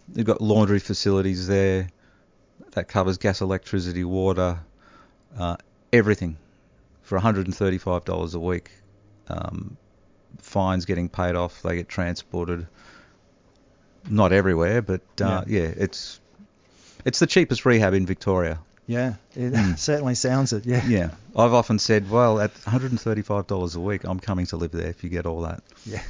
[0.08, 1.88] they've got laundry facilities there.
[2.72, 4.60] That covers gas, electricity, water,
[5.36, 5.56] uh,
[5.92, 6.36] everything
[7.02, 8.70] for $135 a week.
[9.26, 9.76] Um,
[10.38, 11.62] fines getting paid off.
[11.62, 12.68] They get transported.
[14.08, 15.72] Not everywhere, but uh, yeah.
[15.76, 16.20] it's
[17.04, 18.60] it's the cheapest rehab in Victoria.
[18.90, 20.66] Yeah, it certainly sounds it.
[20.66, 20.84] Yeah.
[20.84, 25.04] Yeah, I've often said, well, at $135 a week, I'm coming to live there if
[25.04, 25.62] you get all that.
[25.86, 26.02] Yeah.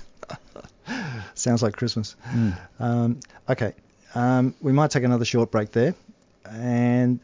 [1.34, 2.16] Sounds like Christmas.
[2.30, 2.58] Mm.
[2.78, 3.20] Um,
[3.50, 3.74] okay.
[4.14, 5.94] Um, we might take another short break there.
[6.46, 7.20] And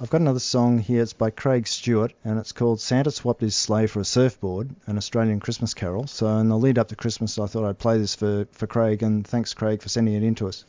[0.00, 1.02] I've got another song here.
[1.02, 4.96] It's by Craig Stewart, and it's called Santa Swapped His Sleigh for a Surfboard, an
[4.96, 6.06] Australian Christmas carol.
[6.06, 9.02] So in the lead up to Christmas, I thought I'd play this for, for Craig,
[9.02, 10.64] and thanks, Craig, for sending it in to us.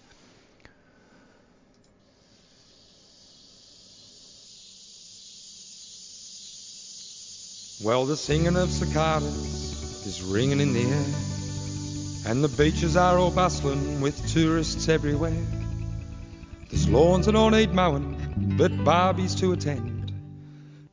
[7.82, 11.06] Well, the singing of cicadas is ringing in the air,
[12.30, 15.42] and the beaches are all bustling with tourists everywhere.
[16.70, 20.12] There's lawns all need mowing, but Barbie's to attend,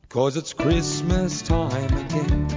[0.07, 2.47] cause it's Christmas time again.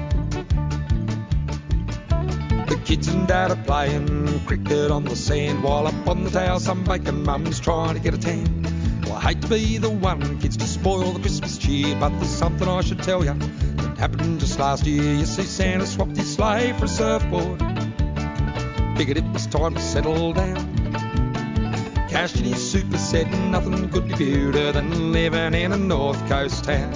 [2.68, 6.60] The kids and dad are playing cricket on the sand, while up on the tower
[6.60, 9.02] some bacon mum's trying to get a tan.
[9.02, 12.28] Well, I hate to be the one kids to spoil the Christmas cheer, but there's
[12.28, 15.12] something I should tell that happened just last year.
[15.12, 17.60] You see, Santa swapped his sleigh for a surfboard.
[18.96, 20.56] Figured it was time to settle down.
[22.08, 26.64] Cashed in his super said nothing could be better than living in a north coast
[26.64, 26.90] town.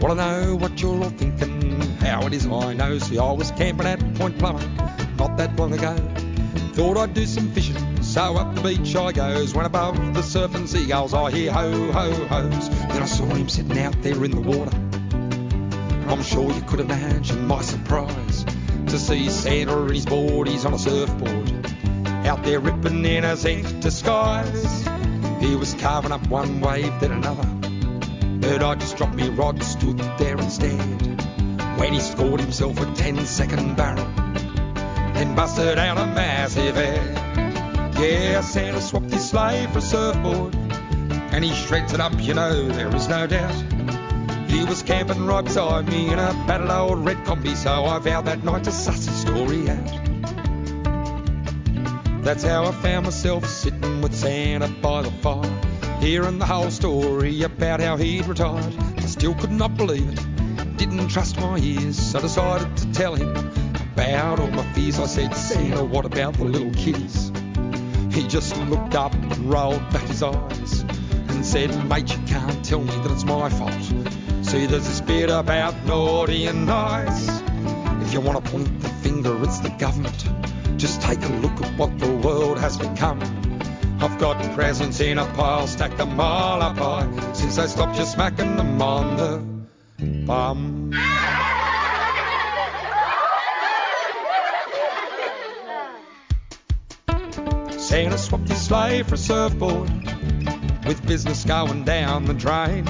[0.00, 1.80] Wanna know what you're all thinking?
[2.00, 2.98] How it is I know.
[2.98, 5.96] See, I was camping at Point Plomer not that long ago.
[6.74, 7.81] Thought I'd do some fishing,
[8.12, 9.54] so up the beach I goes.
[9.54, 12.68] When above the surfing seagulls I hear ho ho ho's.
[12.68, 14.76] Then I saw him sitting out there in the water.
[16.10, 18.44] I'm sure you could imagine my surprise
[18.88, 20.46] to see Santa and his board.
[20.46, 21.66] He's on a surfboard,
[22.26, 24.86] out there ripping in his ink disguise.
[25.40, 27.48] He was carving up one wave then another.
[28.40, 30.78] But I just dropped me rod, stood there instead.
[31.78, 34.04] When he scored himself a 10 second barrel,
[35.14, 37.21] then busted out a massive head.
[38.02, 42.66] Yeah, Santa swapped his sleigh for a surfboard, and he shreds it up, you know,
[42.66, 43.54] there is no doubt.
[44.50, 48.24] He was camping right beside me in a battered old red Kombi, so I vowed
[48.24, 49.86] that night to suss his story out.
[52.24, 55.60] That's how I found myself sitting with Santa by the fire,
[56.00, 58.74] hearing the whole story about how he'd retired.
[58.96, 63.30] I still could not believe it, didn't trust my ears, so decided to tell him
[63.92, 64.98] about all my fears.
[64.98, 67.31] I said, Santa, what about the little kiddies?
[68.12, 72.80] He just looked up and rolled back his eyes and said, Mate, you can't tell
[72.80, 73.72] me that it's my fault.
[74.42, 77.40] See, there's this bit about naughty and nice.
[78.02, 80.28] If you want to point the finger, it's the government.
[80.76, 83.20] Just take a look at what the world has become.
[84.00, 88.04] I've got presents in a pile, stacked a mile up high, since they stopped you
[88.04, 90.92] smacking them on the bum.
[97.92, 99.90] Santa swapped his sleigh for a surfboard,
[100.86, 102.86] with business going down the drain.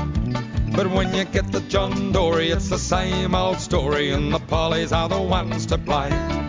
[0.76, 4.92] But when you get the John Dory, it's the same old story, and the pollies
[4.92, 6.41] are the ones to blame.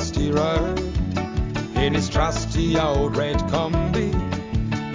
[0.00, 0.78] Dusty road
[1.76, 4.10] in his trusty old red Kombi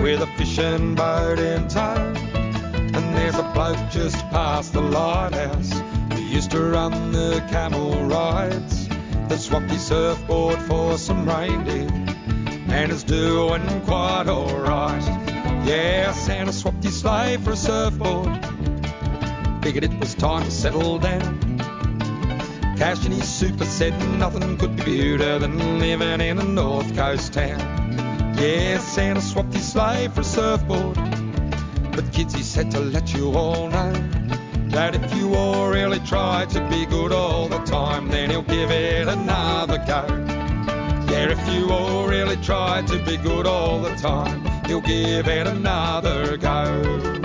[0.01, 2.11] with a fishing boat in tow.
[2.33, 5.71] And there's a bloke just past the lighthouse
[6.11, 11.87] who used to run the camel rides that swapped his surfboard for some reindeer
[12.73, 15.03] and is doing quite alright.
[15.67, 18.43] Yeah, Santa swapped his sleigh for a surfboard.
[19.61, 21.44] Figured it was time to settle down.
[22.77, 27.33] Cash in his super said nothing could be better than living in a north coast
[27.33, 27.59] town.
[28.37, 30.95] Yeah, Santa swapped his sleigh for a surfboard.
[31.95, 33.93] But kids, he said to let you all know
[34.71, 38.71] that if you all really try to be good all the time, then he'll give
[38.71, 40.05] it another go.
[41.09, 45.47] Yeah, if you all really try to be good all the time, he'll give it
[45.47, 47.24] another go.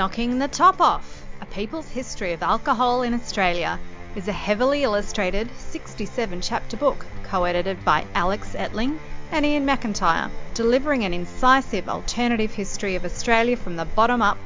[0.00, 3.78] Knocking the Top Off A People's History of Alcohol in Australia
[4.16, 8.98] is a heavily illustrated 67 chapter book co edited by Alex Ettling
[9.30, 14.38] and Iain McIntyre, delivering an incisive alternative history of Australia from the bottom up.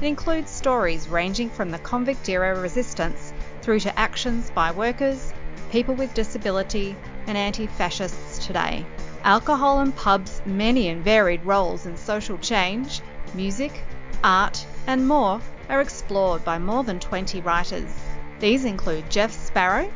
[0.00, 3.32] It includes stories ranging from the convict era resistance
[3.62, 5.32] through to actions by workers,
[5.72, 6.94] people with disability,
[7.26, 8.86] and anti fascists today.
[9.24, 13.00] Alcohol and pubs' many and varied roles in social change,
[13.34, 13.72] music,
[14.22, 17.92] art, and more are explored by more than 20 writers.
[18.38, 19.90] These include Jeff Sparrow,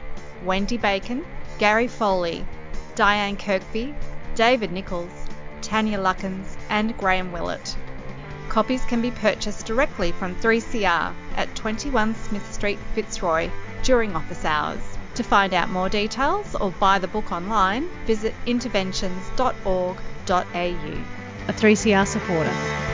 [0.45, 1.24] Wendy Bacon,
[1.59, 2.47] Gary Foley,
[2.95, 3.95] Diane Kirkby,
[4.35, 5.26] David Nichols,
[5.62, 7.76] Tanja Luckins, and Graham Willett.
[8.49, 13.51] Copies can be purchased directly from 3CR at 21 Smith Street, Fitzroy
[13.82, 14.80] during office hours.
[15.14, 19.95] To find out more details or buy the book online, visit interventions.org.au.
[21.47, 22.93] A 3CR supporter.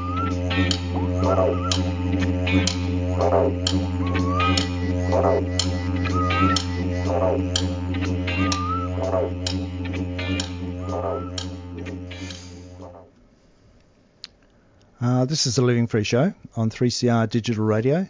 [15.01, 18.07] Uh, this is the Living Free Show on 3CR Digital Radio,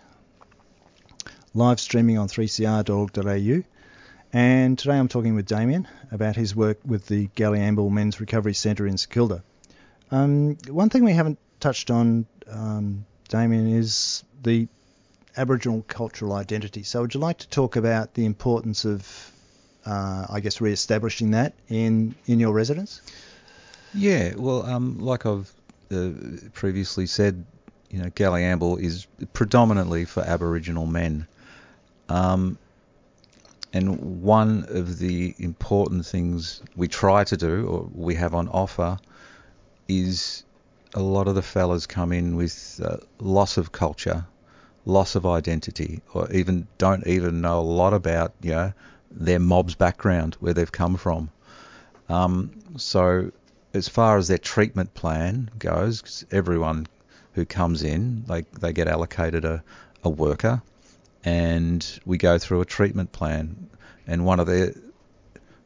[1.53, 3.63] live streaming on 3cr.org.au.
[4.33, 8.87] And today I'm talking with Damian about his work with the Galiamble Men's Recovery Centre
[8.87, 9.43] in St Kilda.
[10.11, 14.67] Um, one thing we haven't touched on, um, Damian, is the
[15.37, 16.83] Aboriginal cultural identity.
[16.83, 19.31] So would you like to talk about the importance of,
[19.85, 23.01] uh, I guess, re-establishing that in, in your residence?
[23.93, 25.51] Yeah, well, um, like I've
[25.91, 26.11] uh,
[26.53, 27.45] previously said,
[27.89, 31.27] you know, Galiamble is predominantly for Aboriginal men.
[32.07, 32.57] Um,
[33.73, 38.97] and one of the important things we try to do, or we have on offer,
[39.87, 40.43] is
[40.93, 44.25] a lot of the fellas come in with uh, loss of culture,
[44.85, 48.73] loss of identity, or even don't even know a lot about, you know,
[49.09, 51.29] their mob's background, where they've come from.
[52.09, 53.31] Um, so
[53.73, 56.87] as far as their treatment plan goes, 'cause everyone
[57.33, 59.63] who comes in, they, they get allocated a,
[60.03, 60.61] a worker
[61.23, 63.69] and we go through a treatment plan.
[64.07, 64.75] And one of the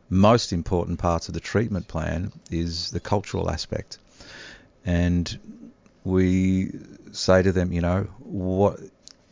[0.10, 3.98] most important parts of the treatment plan is the cultural aspect.
[4.86, 5.40] And
[6.04, 6.72] we
[7.12, 8.80] say to them, you know, what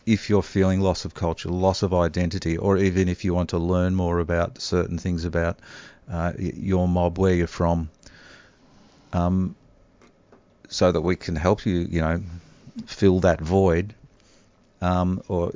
[0.06, 3.58] if you're feeling loss of culture, loss of identity, or even if you want to
[3.58, 5.60] learn more about certain things about
[6.12, 7.90] uh, your mob, where you're from,
[9.14, 9.56] um,
[10.68, 12.22] so that we can help you, you know,
[12.86, 13.94] fill that void,
[14.82, 15.52] um, or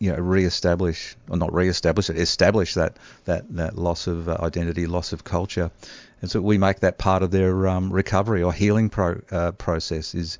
[0.00, 4.86] you know, re-establish or not re-establish it, establish that that that loss of uh, identity,
[4.86, 5.70] loss of culture,
[6.20, 10.14] and so we make that part of their um, recovery or healing pro, uh, process
[10.14, 10.38] is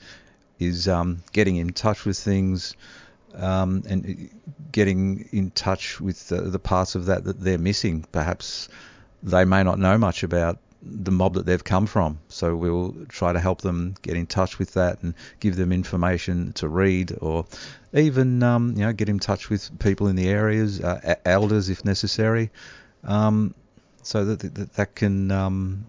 [0.59, 2.75] is um, getting in touch with things.
[3.35, 4.31] Um, and
[4.73, 8.05] getting in touch with the, the parts of that that they're missing.
[8.11, 8.69] Perhaps
[9.23, 12.21] they may not know much about the mob that they've come from.
[12.29, 16.53] So we'll try to help them get in touch with that and give them information
[16.55, 17.47] to read, or
[17.93, 21.85] even um, you know get in touch with people in the areas, uh, elders if
[21.85, 22.51] necessary,
[23.05, 23.55] um,
[24.09, 25.85] so that that, that can um,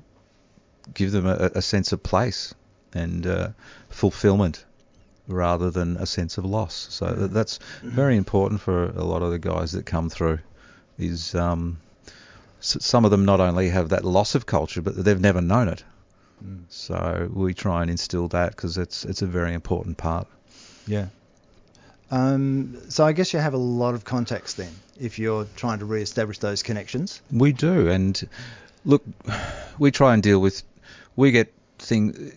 [0.94, 2.54] give them a, a sense of place
[2.94, 3.50] and uh,
[3.88, 4.66] fulfillment
[5.28, 6.88] rather than a sense of loss.
[6.90, 10.40] So that, that's very important for a lot of the guys that come through.
[10.98, 11.80] Is um,
[12.60, 15.86] some of them not only have that loss of culture, but they've never known it.
[16.68, 20.28] So we try and instill that because it's it's a very important part.
[20.88, 21.08] Yeah.
[22.12, 25.86] Um, so I guess you have a lot of contacts then, if you're trying to
[25.86, 27.22] re-establish those connections.
[27.32, 28.28] We do, and
[28.84, 29.04] look,
[29.78, 30.64] we try and deal with.
[31.16, 32.32] We get thing,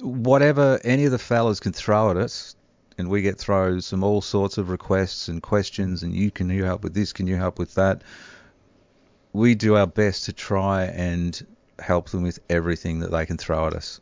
[0.00, 2.54] whatever any of the fellas can throw at us,
[2.98, 6.64] and we get throws some all sorts of requests and questions, and you can you
[6.64, 7.12] help with this?
[7.12, 8.02] Can you help with that?
[9.32, 11.46] We do our best to try and
[11.78, 14.00] help them with everything that they can throw at us.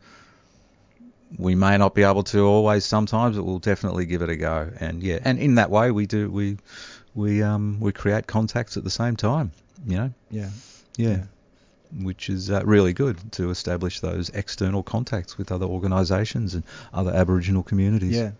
[1.36, 4.70] We may not be able to always sometimes, but we'll definitely give it a go.
[4.80, 6.56] And yeah, and in that way we do we
[7.14, 9.52] we um we create contacts at the same time,
[9.86, 10.12] you know.
[10.30, 10.48] Yeah.
[10.96, 11.24] Yeah.
[12.02, 16.62] Which is uh, really good to establish those external contacts with other organisations and
[16.92, 18.14] other Aboriginal communities.
[18.16, 18.32] Yeah.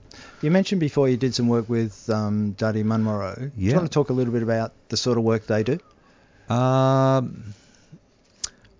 [0.42, 3.36] You mentioned before you did some work with um, Dardi Munwurro.
[3.36, 3.76] Do you Yeah.
[3.76, 5.78] want to talk a little bit about the sort of work they do?
[6.52, 7.54] Um,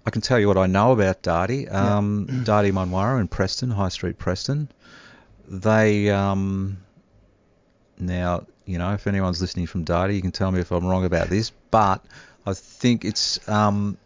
[0.08, 1.70] I can tell you what I know about Dardi.
[1.70, 4.70] Um, Dardi Munwurro in Preston, High Street, Preston.
[5.46, 6.78] They um,
[7.98, 11.04] now, you know, if anyone's listening from Dardi, you can tell me if I'm wrong
[11.04, 12.02] about this, but
[12.46, 13.98] I think it's um,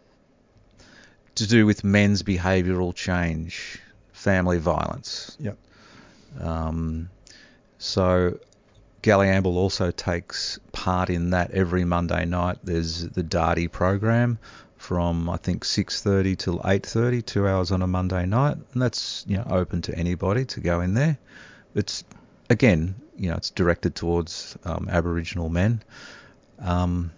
[1.35, 3.79] to do with men's behavioural change,
[4.11, 5.37] family violence.
[5.39, 5.57] Yep.
[6.41, 7.09] Um,
[7.77, 8.39] so
[9.03, 12.57] Galiamble also takes part in that every Monday night.
[12.61, 14.37] There's the Dardi program
[14.83, 19.37] from I think 6:30 till 8:30, two hours on a Monday night, and that's you
[19.37, 21.17] know open to anybody to go in there.
[21.73, 22.03] It's
[22.49, 25.81] again, you know, it's directed towards um, Aboriginal men,
[26.59, 27.11] um,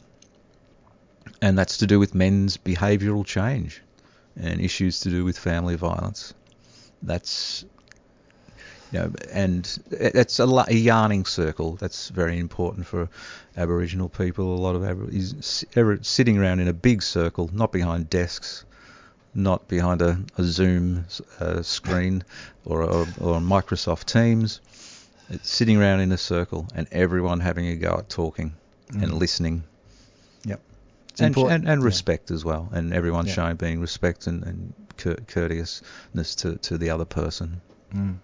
[1.41, 3.81] and that's to do with men's behavioural change
[4.35, 6.35] and issues to do with family violence.
[7.01, 7.65] That's
[8.95, 11.75] you know, and it's a, a yarning circle.
[11.75, 13.09] That's very important for
[13.57, 14.55] Aboriginal people.
[14.55, 18.63] A lot of Abor- is ever- sitting around in a big circle, not behind desks,
[19.33, 21.05] not behind a, a Zoom
[21.41, 22.23] uh, screen
[22.63, 22.87] or, a,
[23.19, 24.61] or Microsoft Teams.
[25.29, 28.53] It's sitting around in a circle and everyone having a go at talking
[28.91, 29.19] and Mm.
[29.19, 29.63] listening.
[30.45, 30.61] Yep.
[31.19, 31.85] And, and, and Yeah.
[31.85, 33.33] respect as well, and everyone Yeah.
[33.33, 37.59] showing being respect and, and cour- courteousness to, to the other person.
[37.93, 38.17] Mm.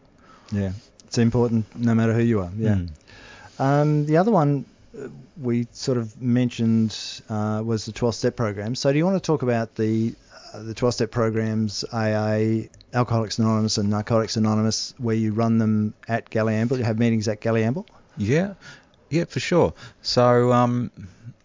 [0.52, 0.72] Yeah,
[1.06, 2.52] it's important no matter who you are.
[2.58, 2.76] Yeah.
[2.76, 2.90] Mm.
[3.60, 4.66] Um, the other one
[4.98, 5.08] uh,
[5.40, 6.98] we sort of mentioned
[7.30, 8.76] uh, was the 12 step program.
[8.76, 10.14] So do you want to talk about the
[10.54, 15.94] uh, the 12 step programs, AA, Alcoholics Anonymous, and Narcotics Anonymous, where you run them
[16.08, 16.78] at Galiamble?
[16.78, 17.88] You have meetings at Galiamble?
[18.18, 18.56] Yeah,
[19.10, 19.74] yeah, for sure.
[20.02, 20.92] So um,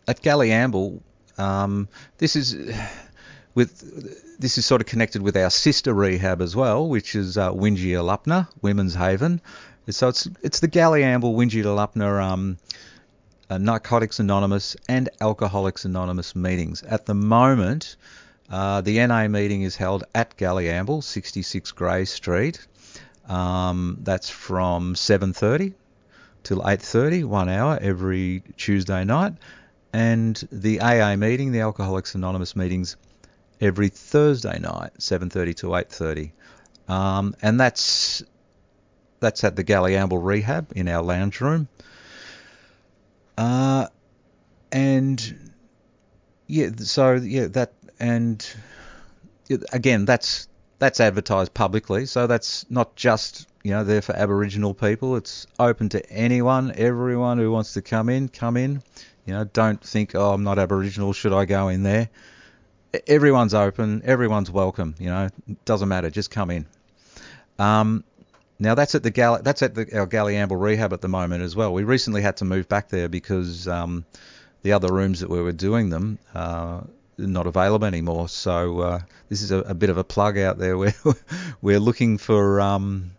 [0.09, 1.01] at Galiamble,
[1.39, 1.89] um,
[2.19, 2.57] this is
[3.57, 7.51] with this is sort of connected with our sister rehab as well, which is uh,
[7.51, 9.41] Winja Ulupna Women's Haven.
[9.89, 12.59] So it's it's the Galiamble Wingealupna um,
[13.49, 16.83] uh, Narcotics Anonymous and Alcoholics Anonymous meetings.
[16.83, 17.97] At the moment,
[18.51, 22.67] uh, the NA meeting is held at Galiamble, 66 Grey Street.
[23.27, 25.73] Um, that's from 7:30
[26.43, 29.33] till 8:30, one hour every Tuesday night,
[29.95, 32.97] and the AA meeting, the Alcoholics Anonymous meetings,
[33.61, 36.33] every Thursday night, 7:30 to 8:30,
[36.89, 38.23] um, and that's
[39.21, 41.69] that's at the Galiamble Rehab in our lounge room.
[43.39, 43.87] Uh,
[44.73, 45.53] and
[46.47, 48.47] yeah, so yeah, that and
[49.73, 50.49] again, that's
[50.79, 55.17] that's advertised publicly, so that's not just you know there for Aboriginal people.
[55.17, 58.83] It's open to anyone, everyone who wants to come in, come in.
[59.25, 62.09] You know, don't think, oh, I'm not Aboriginal, should I go in there?
[63.07, 64.95] Everyone's open, everyone's welcome.
[64.99, 65.29] You know,
[65.65, 66.67] doesn't matter, just come in.
[67.59, 68.05] Um,
[68.59, 71.55] now that's at the Gal- that's at the, our Galiamble rehab at the moment as
[71.55, 71.73] well.
[71.73, 74.05] We recently had to move back there because um,
[74.63, 76.81] the other rooms that we were doing them uh,
[77.19, 78.29] not available anymore.
[78.29, 80.79] So uh, this is a, a bit of a plug out there.
[80.79, 80.95] We're
[81.61, 83.11] we're looking for um,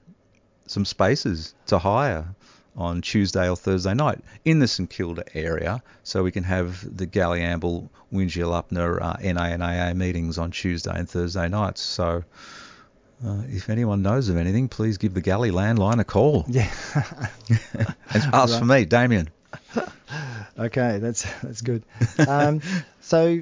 [0.66, 2.28] some spaces to hire
[2.78, 7.08] on Tuesday or Thursday night in the St Kilda area, so we can have the
[7.08, 7.90] Galiamble
[9.02, 11.82] uh, NA and AA meetings on Tuesday and Thursday nights.
[11.82, 12.24] So.
[13.26, 16.46] Uh, if anyone knows of anything, please give the Galley landline a call.
[16.50, 16.72] Yeah.
[18.14, 19.30] and ask for me, Damian.
[20.60, 21.84] Okay, that's that's good.
[22.28, 22.62] Um,
[23.02, 23.40] so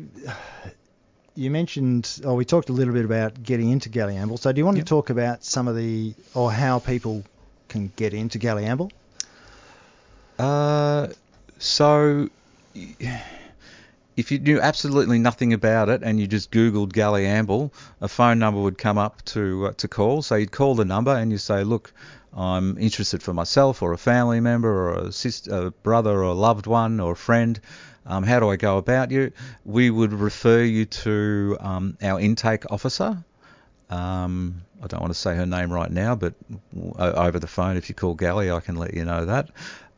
[1.36, 4.40] you mentioned, or we talked a little bit about getting into Galiamble.
[4.40, 4.86] So do you want Yep.
[4.86, 7.24] to talk about some of the, or how people
[7.70, 8.92] can get into Galiamble?
[10.38, 11.08] Uh,
[11.60, 12.30] so
[14.18, 17.72] if you knew absolutely nothing about it and you just Googled Galiamble,
[18.02, 20.22] a phone number would come up to uh, to call.
[20.22, 21.92] So you'd call the number and you say, look,
[22.36, 26.34] I'm interested for myself or a family member or a sister, a brother or a
[26.34, 27.60] loved one or a friend.
[28.06, 29.32] Um, how do I go about you?
[29.64, 33.18] We would refer you to um, our intake officer.
[33.90, 36.34] Um, I don't want to say her name right now, but
[37.00, 39.50] o- over the phone, if you call Gally, I can let you know that.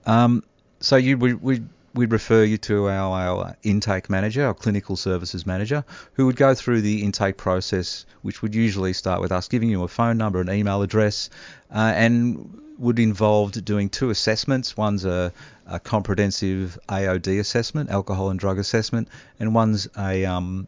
[0.08, 0.44] Um,
[0.80, 1.62] so you we we
[1.94, 5.84] we'd refer you to our, our intake manager, our clinical services manager,
[6.14, 9.84] who would go through the intake process, which would usually start with us giving you
[9.84, 11.30] a phone number, an email address,
[11.74, 14.78] uh, and would involve doing two assessments.
[14.78, 15.34] One's a,
[15.66, 20.68] a comprehensive AOD assessment, alcohol and drug assessment, and one's a um,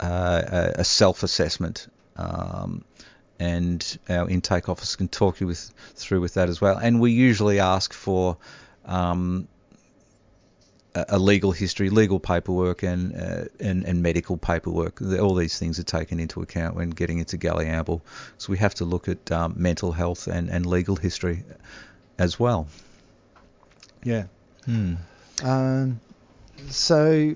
[0.00, 1.88] uh, a, a self-assessment.
[2.16, 2.84] Um,
[3.38, 6.76] and our intake officer can talk you with through with that as well.
[6.76, 8.36] And we usually ask for
[8.84, 9.48] um,
[10.94, 15.00] a, a legal history, legal paperwork, and, uh, and and medical paperwork.
[15.02, 18.00] All these things are taken into account when getting into Galiamble.
[18.38, 21.44] So we have to look at um, mental health and, and legal history
[22.18, 22.68] as well.
[24.04, 24.24] Yeah.
[24.64, 24.94] Hmm.
[25.42, 26.00] Um,
[26.68, 27.34] so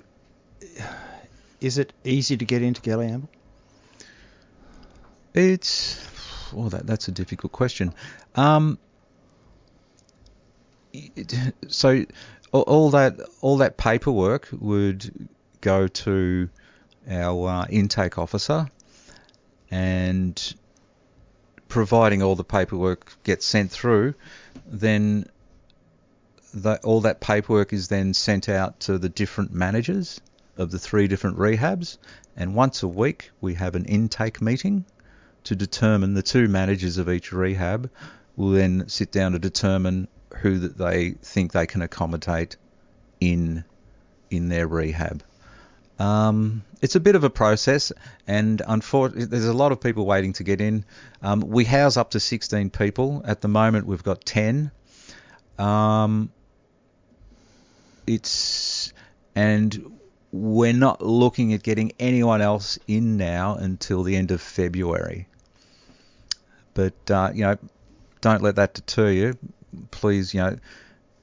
[1.60, 3.28] is it easy to get into Galiamble?
[5.38, 6.04] It's
[6.52, 7.94] well, that that's a difficult question.
[8.34, 8.76] Um,
[10.92, 11.32] it,
[11.68, 12.04] so
[12.50, 15.28] all, all that all that paperwork would
[15.60, 16.48] go to
[17.08, 18.68] our uh, intake officer,
[19.70, 20.54] and
[21.68, 24.14] providing all the paperwork gets sent through,
[24.66, 25.24] then
[26.52, 30.20] that all that paperwork is then sent out to the different managers
[30.56, 31.96] of the three different rehabs,
[32.36, 34.84] and once a week we have an intake meeting
[35.48, 37.90] to determine the two managers of each rehab
[38.36, 42.56] will then sit down to determine who that they think they can accommodate
[43.18, 43.64] in
[44.30, 45.22] in their rehab.
[45.98, 47.92] Um, it's a bit of a process,
[48.26, 50.84] and unfortunately, there's a lot of people waiting to get in.
[51.22, 53.22] Um, we house up to 16 people.
[53.24, 54.70] At the moment, we've got 10.
[55.58, 56.30] Um,
[58.06, 58.92] it's
[59.34, 59.98] and
[60.30, 65.26] we're not looking at getting anyone else in now until the end of February.
[66.78, 67.58] But uh, you know,
[68.20, 69.36] don't let that deter you.
[69.90, 70.56] Please, you know,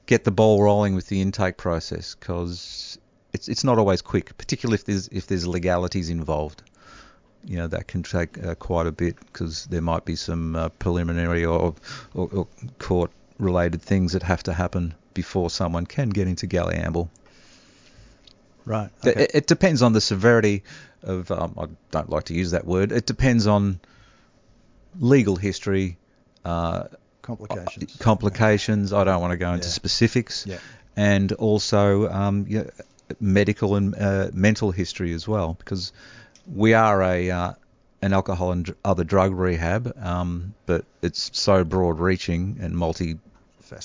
[0.04, 2.98] get the ball rolling with the intake process because
[3.32, 6.62] it's it's not always quick, particularly if there's if there's legalities involved.
[7.46, 10.68] You know that can take uh, quite a bit because there might be some uh,
[10.78, 11.74] preliminary or,
[12.12, 12.48] or, or
[12.78, 17.08] court-related things that have to happen before someone can get into Galiamble.
[18.66, 18.90] Right.
[19.04, 19.22] It- Okay.
[19.22, 20.64] It, it depends on the severity
[21.02, 21.30] of.
[21.30, 22.92] Um, I don't like to use that word.
[22.92, 23.80] It depends on
[24.98, 25.98] legal history,
[26.44, 26.84] uh,
[27.22, 27.96] Complications.
[27.98, 28.92] complications.
[28.92, 29.72] I don't want to go into Yeah.
[29.72, 30.58] specifics, Yeah.
[30.96, 32.64] and also um, yeah,
[33.20, 35.92] medical and uh, mental history as well, because
[36.46, 37.52] we are a uh,
[38.02, 43.18] an alcohol and other drug rehab, um, but it's so broad-reaching and multi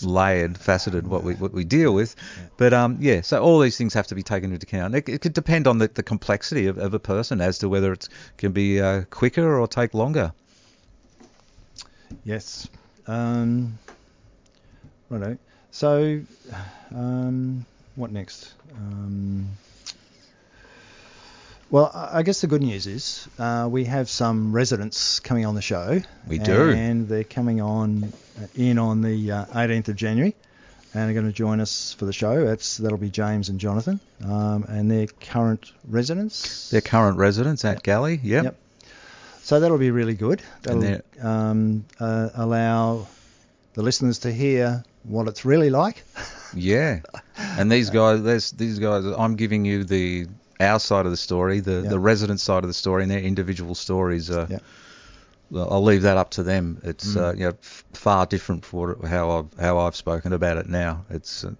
[0.04, 2.16] layered, faceted what we what we deal with.
[2.58, 4.94] But um, yeah, so all these things have to be taken into account.
[4.94, 7.92] It, it could depend on the, the complexity of, of a person as to whether
[7.94, 8.08] it
[8.38, 10.34] can be uh, quicker or take longer.
[12.24, 12.68] Yes.
[13.08, 13.78] Um,
[15.10, 15.38] righto.
[15.72, 16.22] So,
[16.94, 18.54] um, what next?
[18.76, 19.50] Um,
[21.70, 25.62] well, I guess the good news is uh, we have some residents coming on the
[25.62, 26.02] show.
[26.28, 26.72] We do.
[26.72, 30.36] And they're coming on uh, in on the uh, 18th of January
[30.94, 32.44] and are going to join us for the show.
[32.44, 34.02] That's That'll be James and Jonathan.
[34.24, 36.70] Um, and they're current residents.
[36.72, 38.44] Their current residents at Galley, yep.
[38.44, 38.56] Yep.
[39.44, 40.42] So that'll be really good.
[40.68, 43.08] And That'll um, uh, allow
[43.74, 46.04] the listeners to hear what it's really like.
[46.54, 47.00] Yeah,
[47.58, 49.06] and these guys, these guys.
[49.06, 50.28] I'm giving you the
[50.60, 51.90] our side of the story, the Yeah.
[51.92, 54.30] the resident side of the story, and their individual stories.
[54.30, 54.60] Uh, Yeah.
[55.56, 56.82] I'll leave that up to them.
[56.84, 57.22] It's Mm.
[57.22, 60.68] uh, you know f- far different from what, how I've how I've spoken about it
[60.68, 61.06] now.
[61.10, 61.52] It's uh,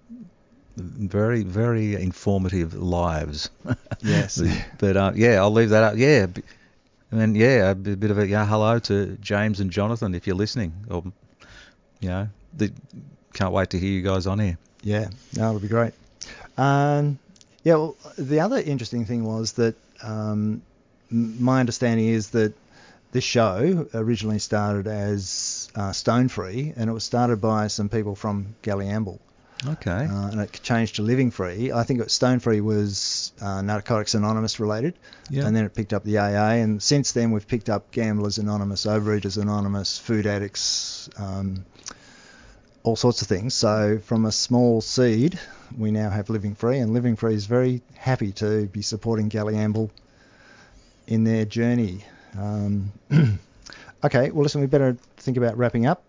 [0.76, 3.48] very very informative lives.
[4.02, 4.42] Yes.
[4.78, 5.94] but uh, yeah, I'll leave that up.
[5.96, 6.26] Yeah.
[7.12, 10.26] And then yeah, a bit bit of a yeah, hello to James and Jonathan if
[10.26, 11.04] you're listening, or
[12.00, 12.72] you know, the,
[13.34, 14.56] can't wait to hear you guys on here.
[14.82, 15.92] Yeah, no, it'll be great.
[16.56, 17.18] Um,
[17.64, 20.62] yeah, well, the other interesting thing was that um,
[21.10, 22.54] my understanding is that
[23.12, 28.14] this show originally started as uh, Stone Free, and it was started by some people
[28.14, 29.18] from Galiamble.
[29.66, 29.90] Okay.
[30.10, 31.70] Uh, and it changed to Living Free.
[31.70, 34.94] I think it, Stone Free was uh, Narcotics Anonymous related,
[35.30, 35.46] Yeah.
[35.46, 36.54] and then it picked up the AA.
[36.54, 41.64] And since then, we've picked up Gamblers Anonymous, Overeaters Anonymous, Food Addicts, um,
[42.82, 43.54] all sorts of things.
[43.54, 45.38] So from a small seed,
[45.78, 49.90] we now have Living Free, and Living Free is very happy to be supporting Galiamble
[51.06, 52.04] in their journey.
[52.36, 52.90] Um,
[54.04, 56.02] okay, well, listen, we better think about wrapping up.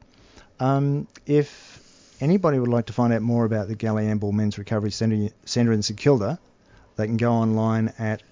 [0.59, 1.72] Um, if
[2.23, 5.83] anybody would like to find out more about the Galiamble Men's Recovery Centre, Centre in
[5.83, 6.39] St Kilda,
[6.95, 8.23] they can go online at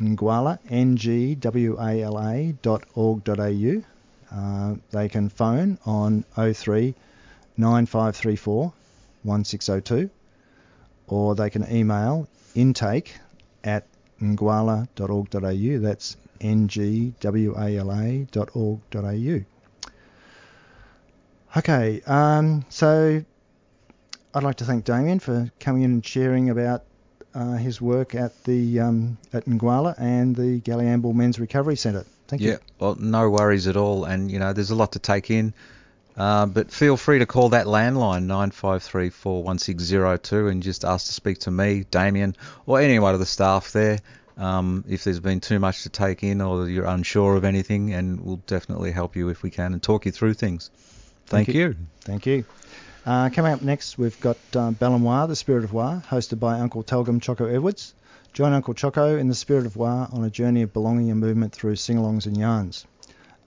[0.00, 2.84] ngwala, N-G-W-A-L-A dot.
[4.30, 6.94] Uh, they can phone on 03
[7.56, 8.72] 9534
[9.22, 10.10] 1602
[11.08, 13.14] or they can email intake
[13.64, 13.86] at
[14.20, 15.78] ngwala.org.au.
[15.78, 16.94] That's ngwala.org.au.
[21.56, 23.24] Okay, um, so
[24.34, 26.84] I'd like to thank Damian for coming in and sharing about
[27.34, 32.04] uh, his work at the um, at Ngwala and the Galiamble Men's Recovery Centre.
[32.26, 32.52] Thank yeah, you.
[32.52, 34.04] Yeah, well, no worries at all.
[34.04, 35.54] And, you know, there's a lot to take in.
[36.16, 41.50] Uh, but feel free to call that landline, 95341602, and just ask to speak to
[41.50, 44.00] me, Damian, or any one of the staff there
[44.36, 48.20] um, if there's been too much to take in or you're unsure of anything, and
[48.20, 50.70] we'll definitely help you if we can and talk you through things.
[51.26, 51.68] Thank, Thank you.
[51.68, 51.76] you.
[52.00, 52.44] Thank you.
[53.08, 56.82] Uh, coming up next, we've got uh, Ballanoir, the Spirit of War, hosted by Uncle
[56.82, 57.94] Telgum Choco Edwards.
[58.34, 61.54] Join Uncle Choco in the Spirit of War on a journey of belonging and movement
[61.54, 62.86] through sing-alongs and yarns.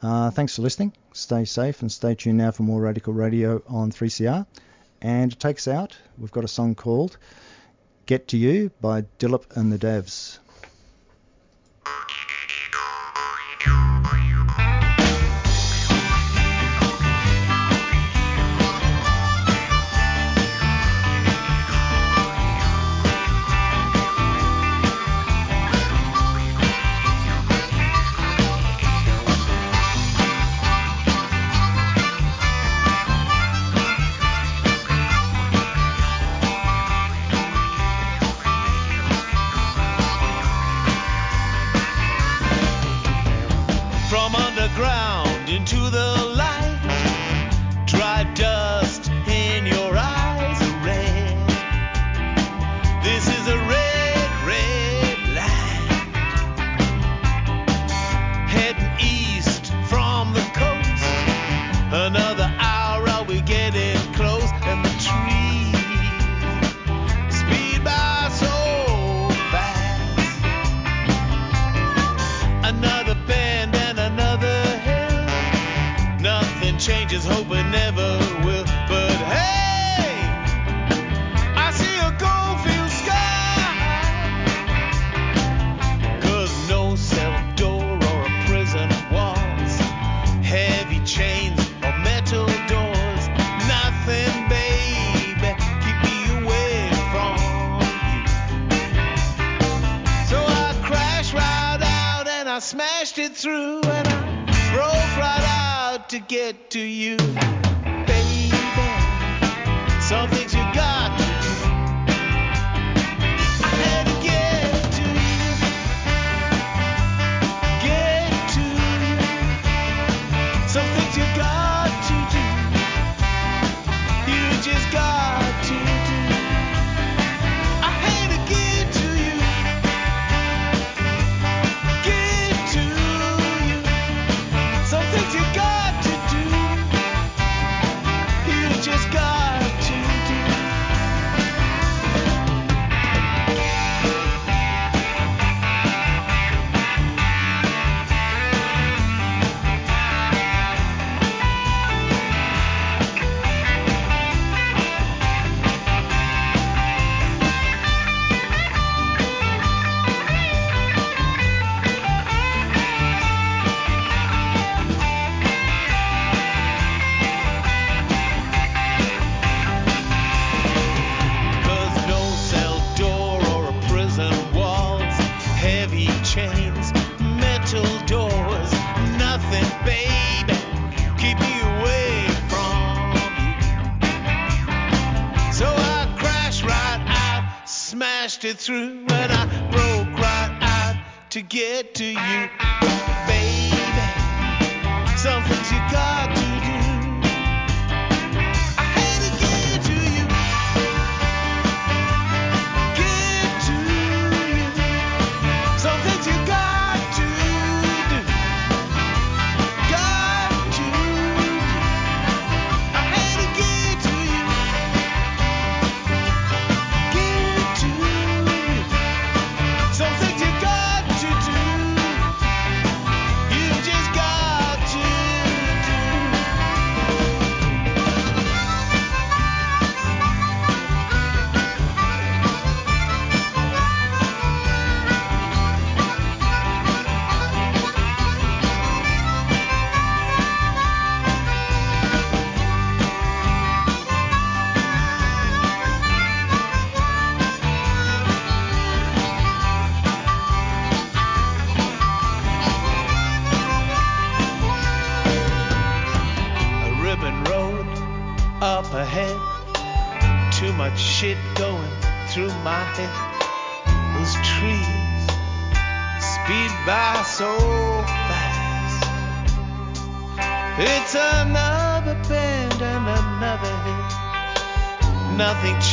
[0.01, 0.93] Uh, thanks for listening.
[1.13, 4.47] Stay safe and stay tuned now for more Radical Radio on 3CR.
[4.99, 7.19] And to take us out, we've got a song called
[8.07, 10.39] Get to You by Dilip and the Davs.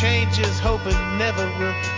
[0.00, 1.97] changes, hope it never will.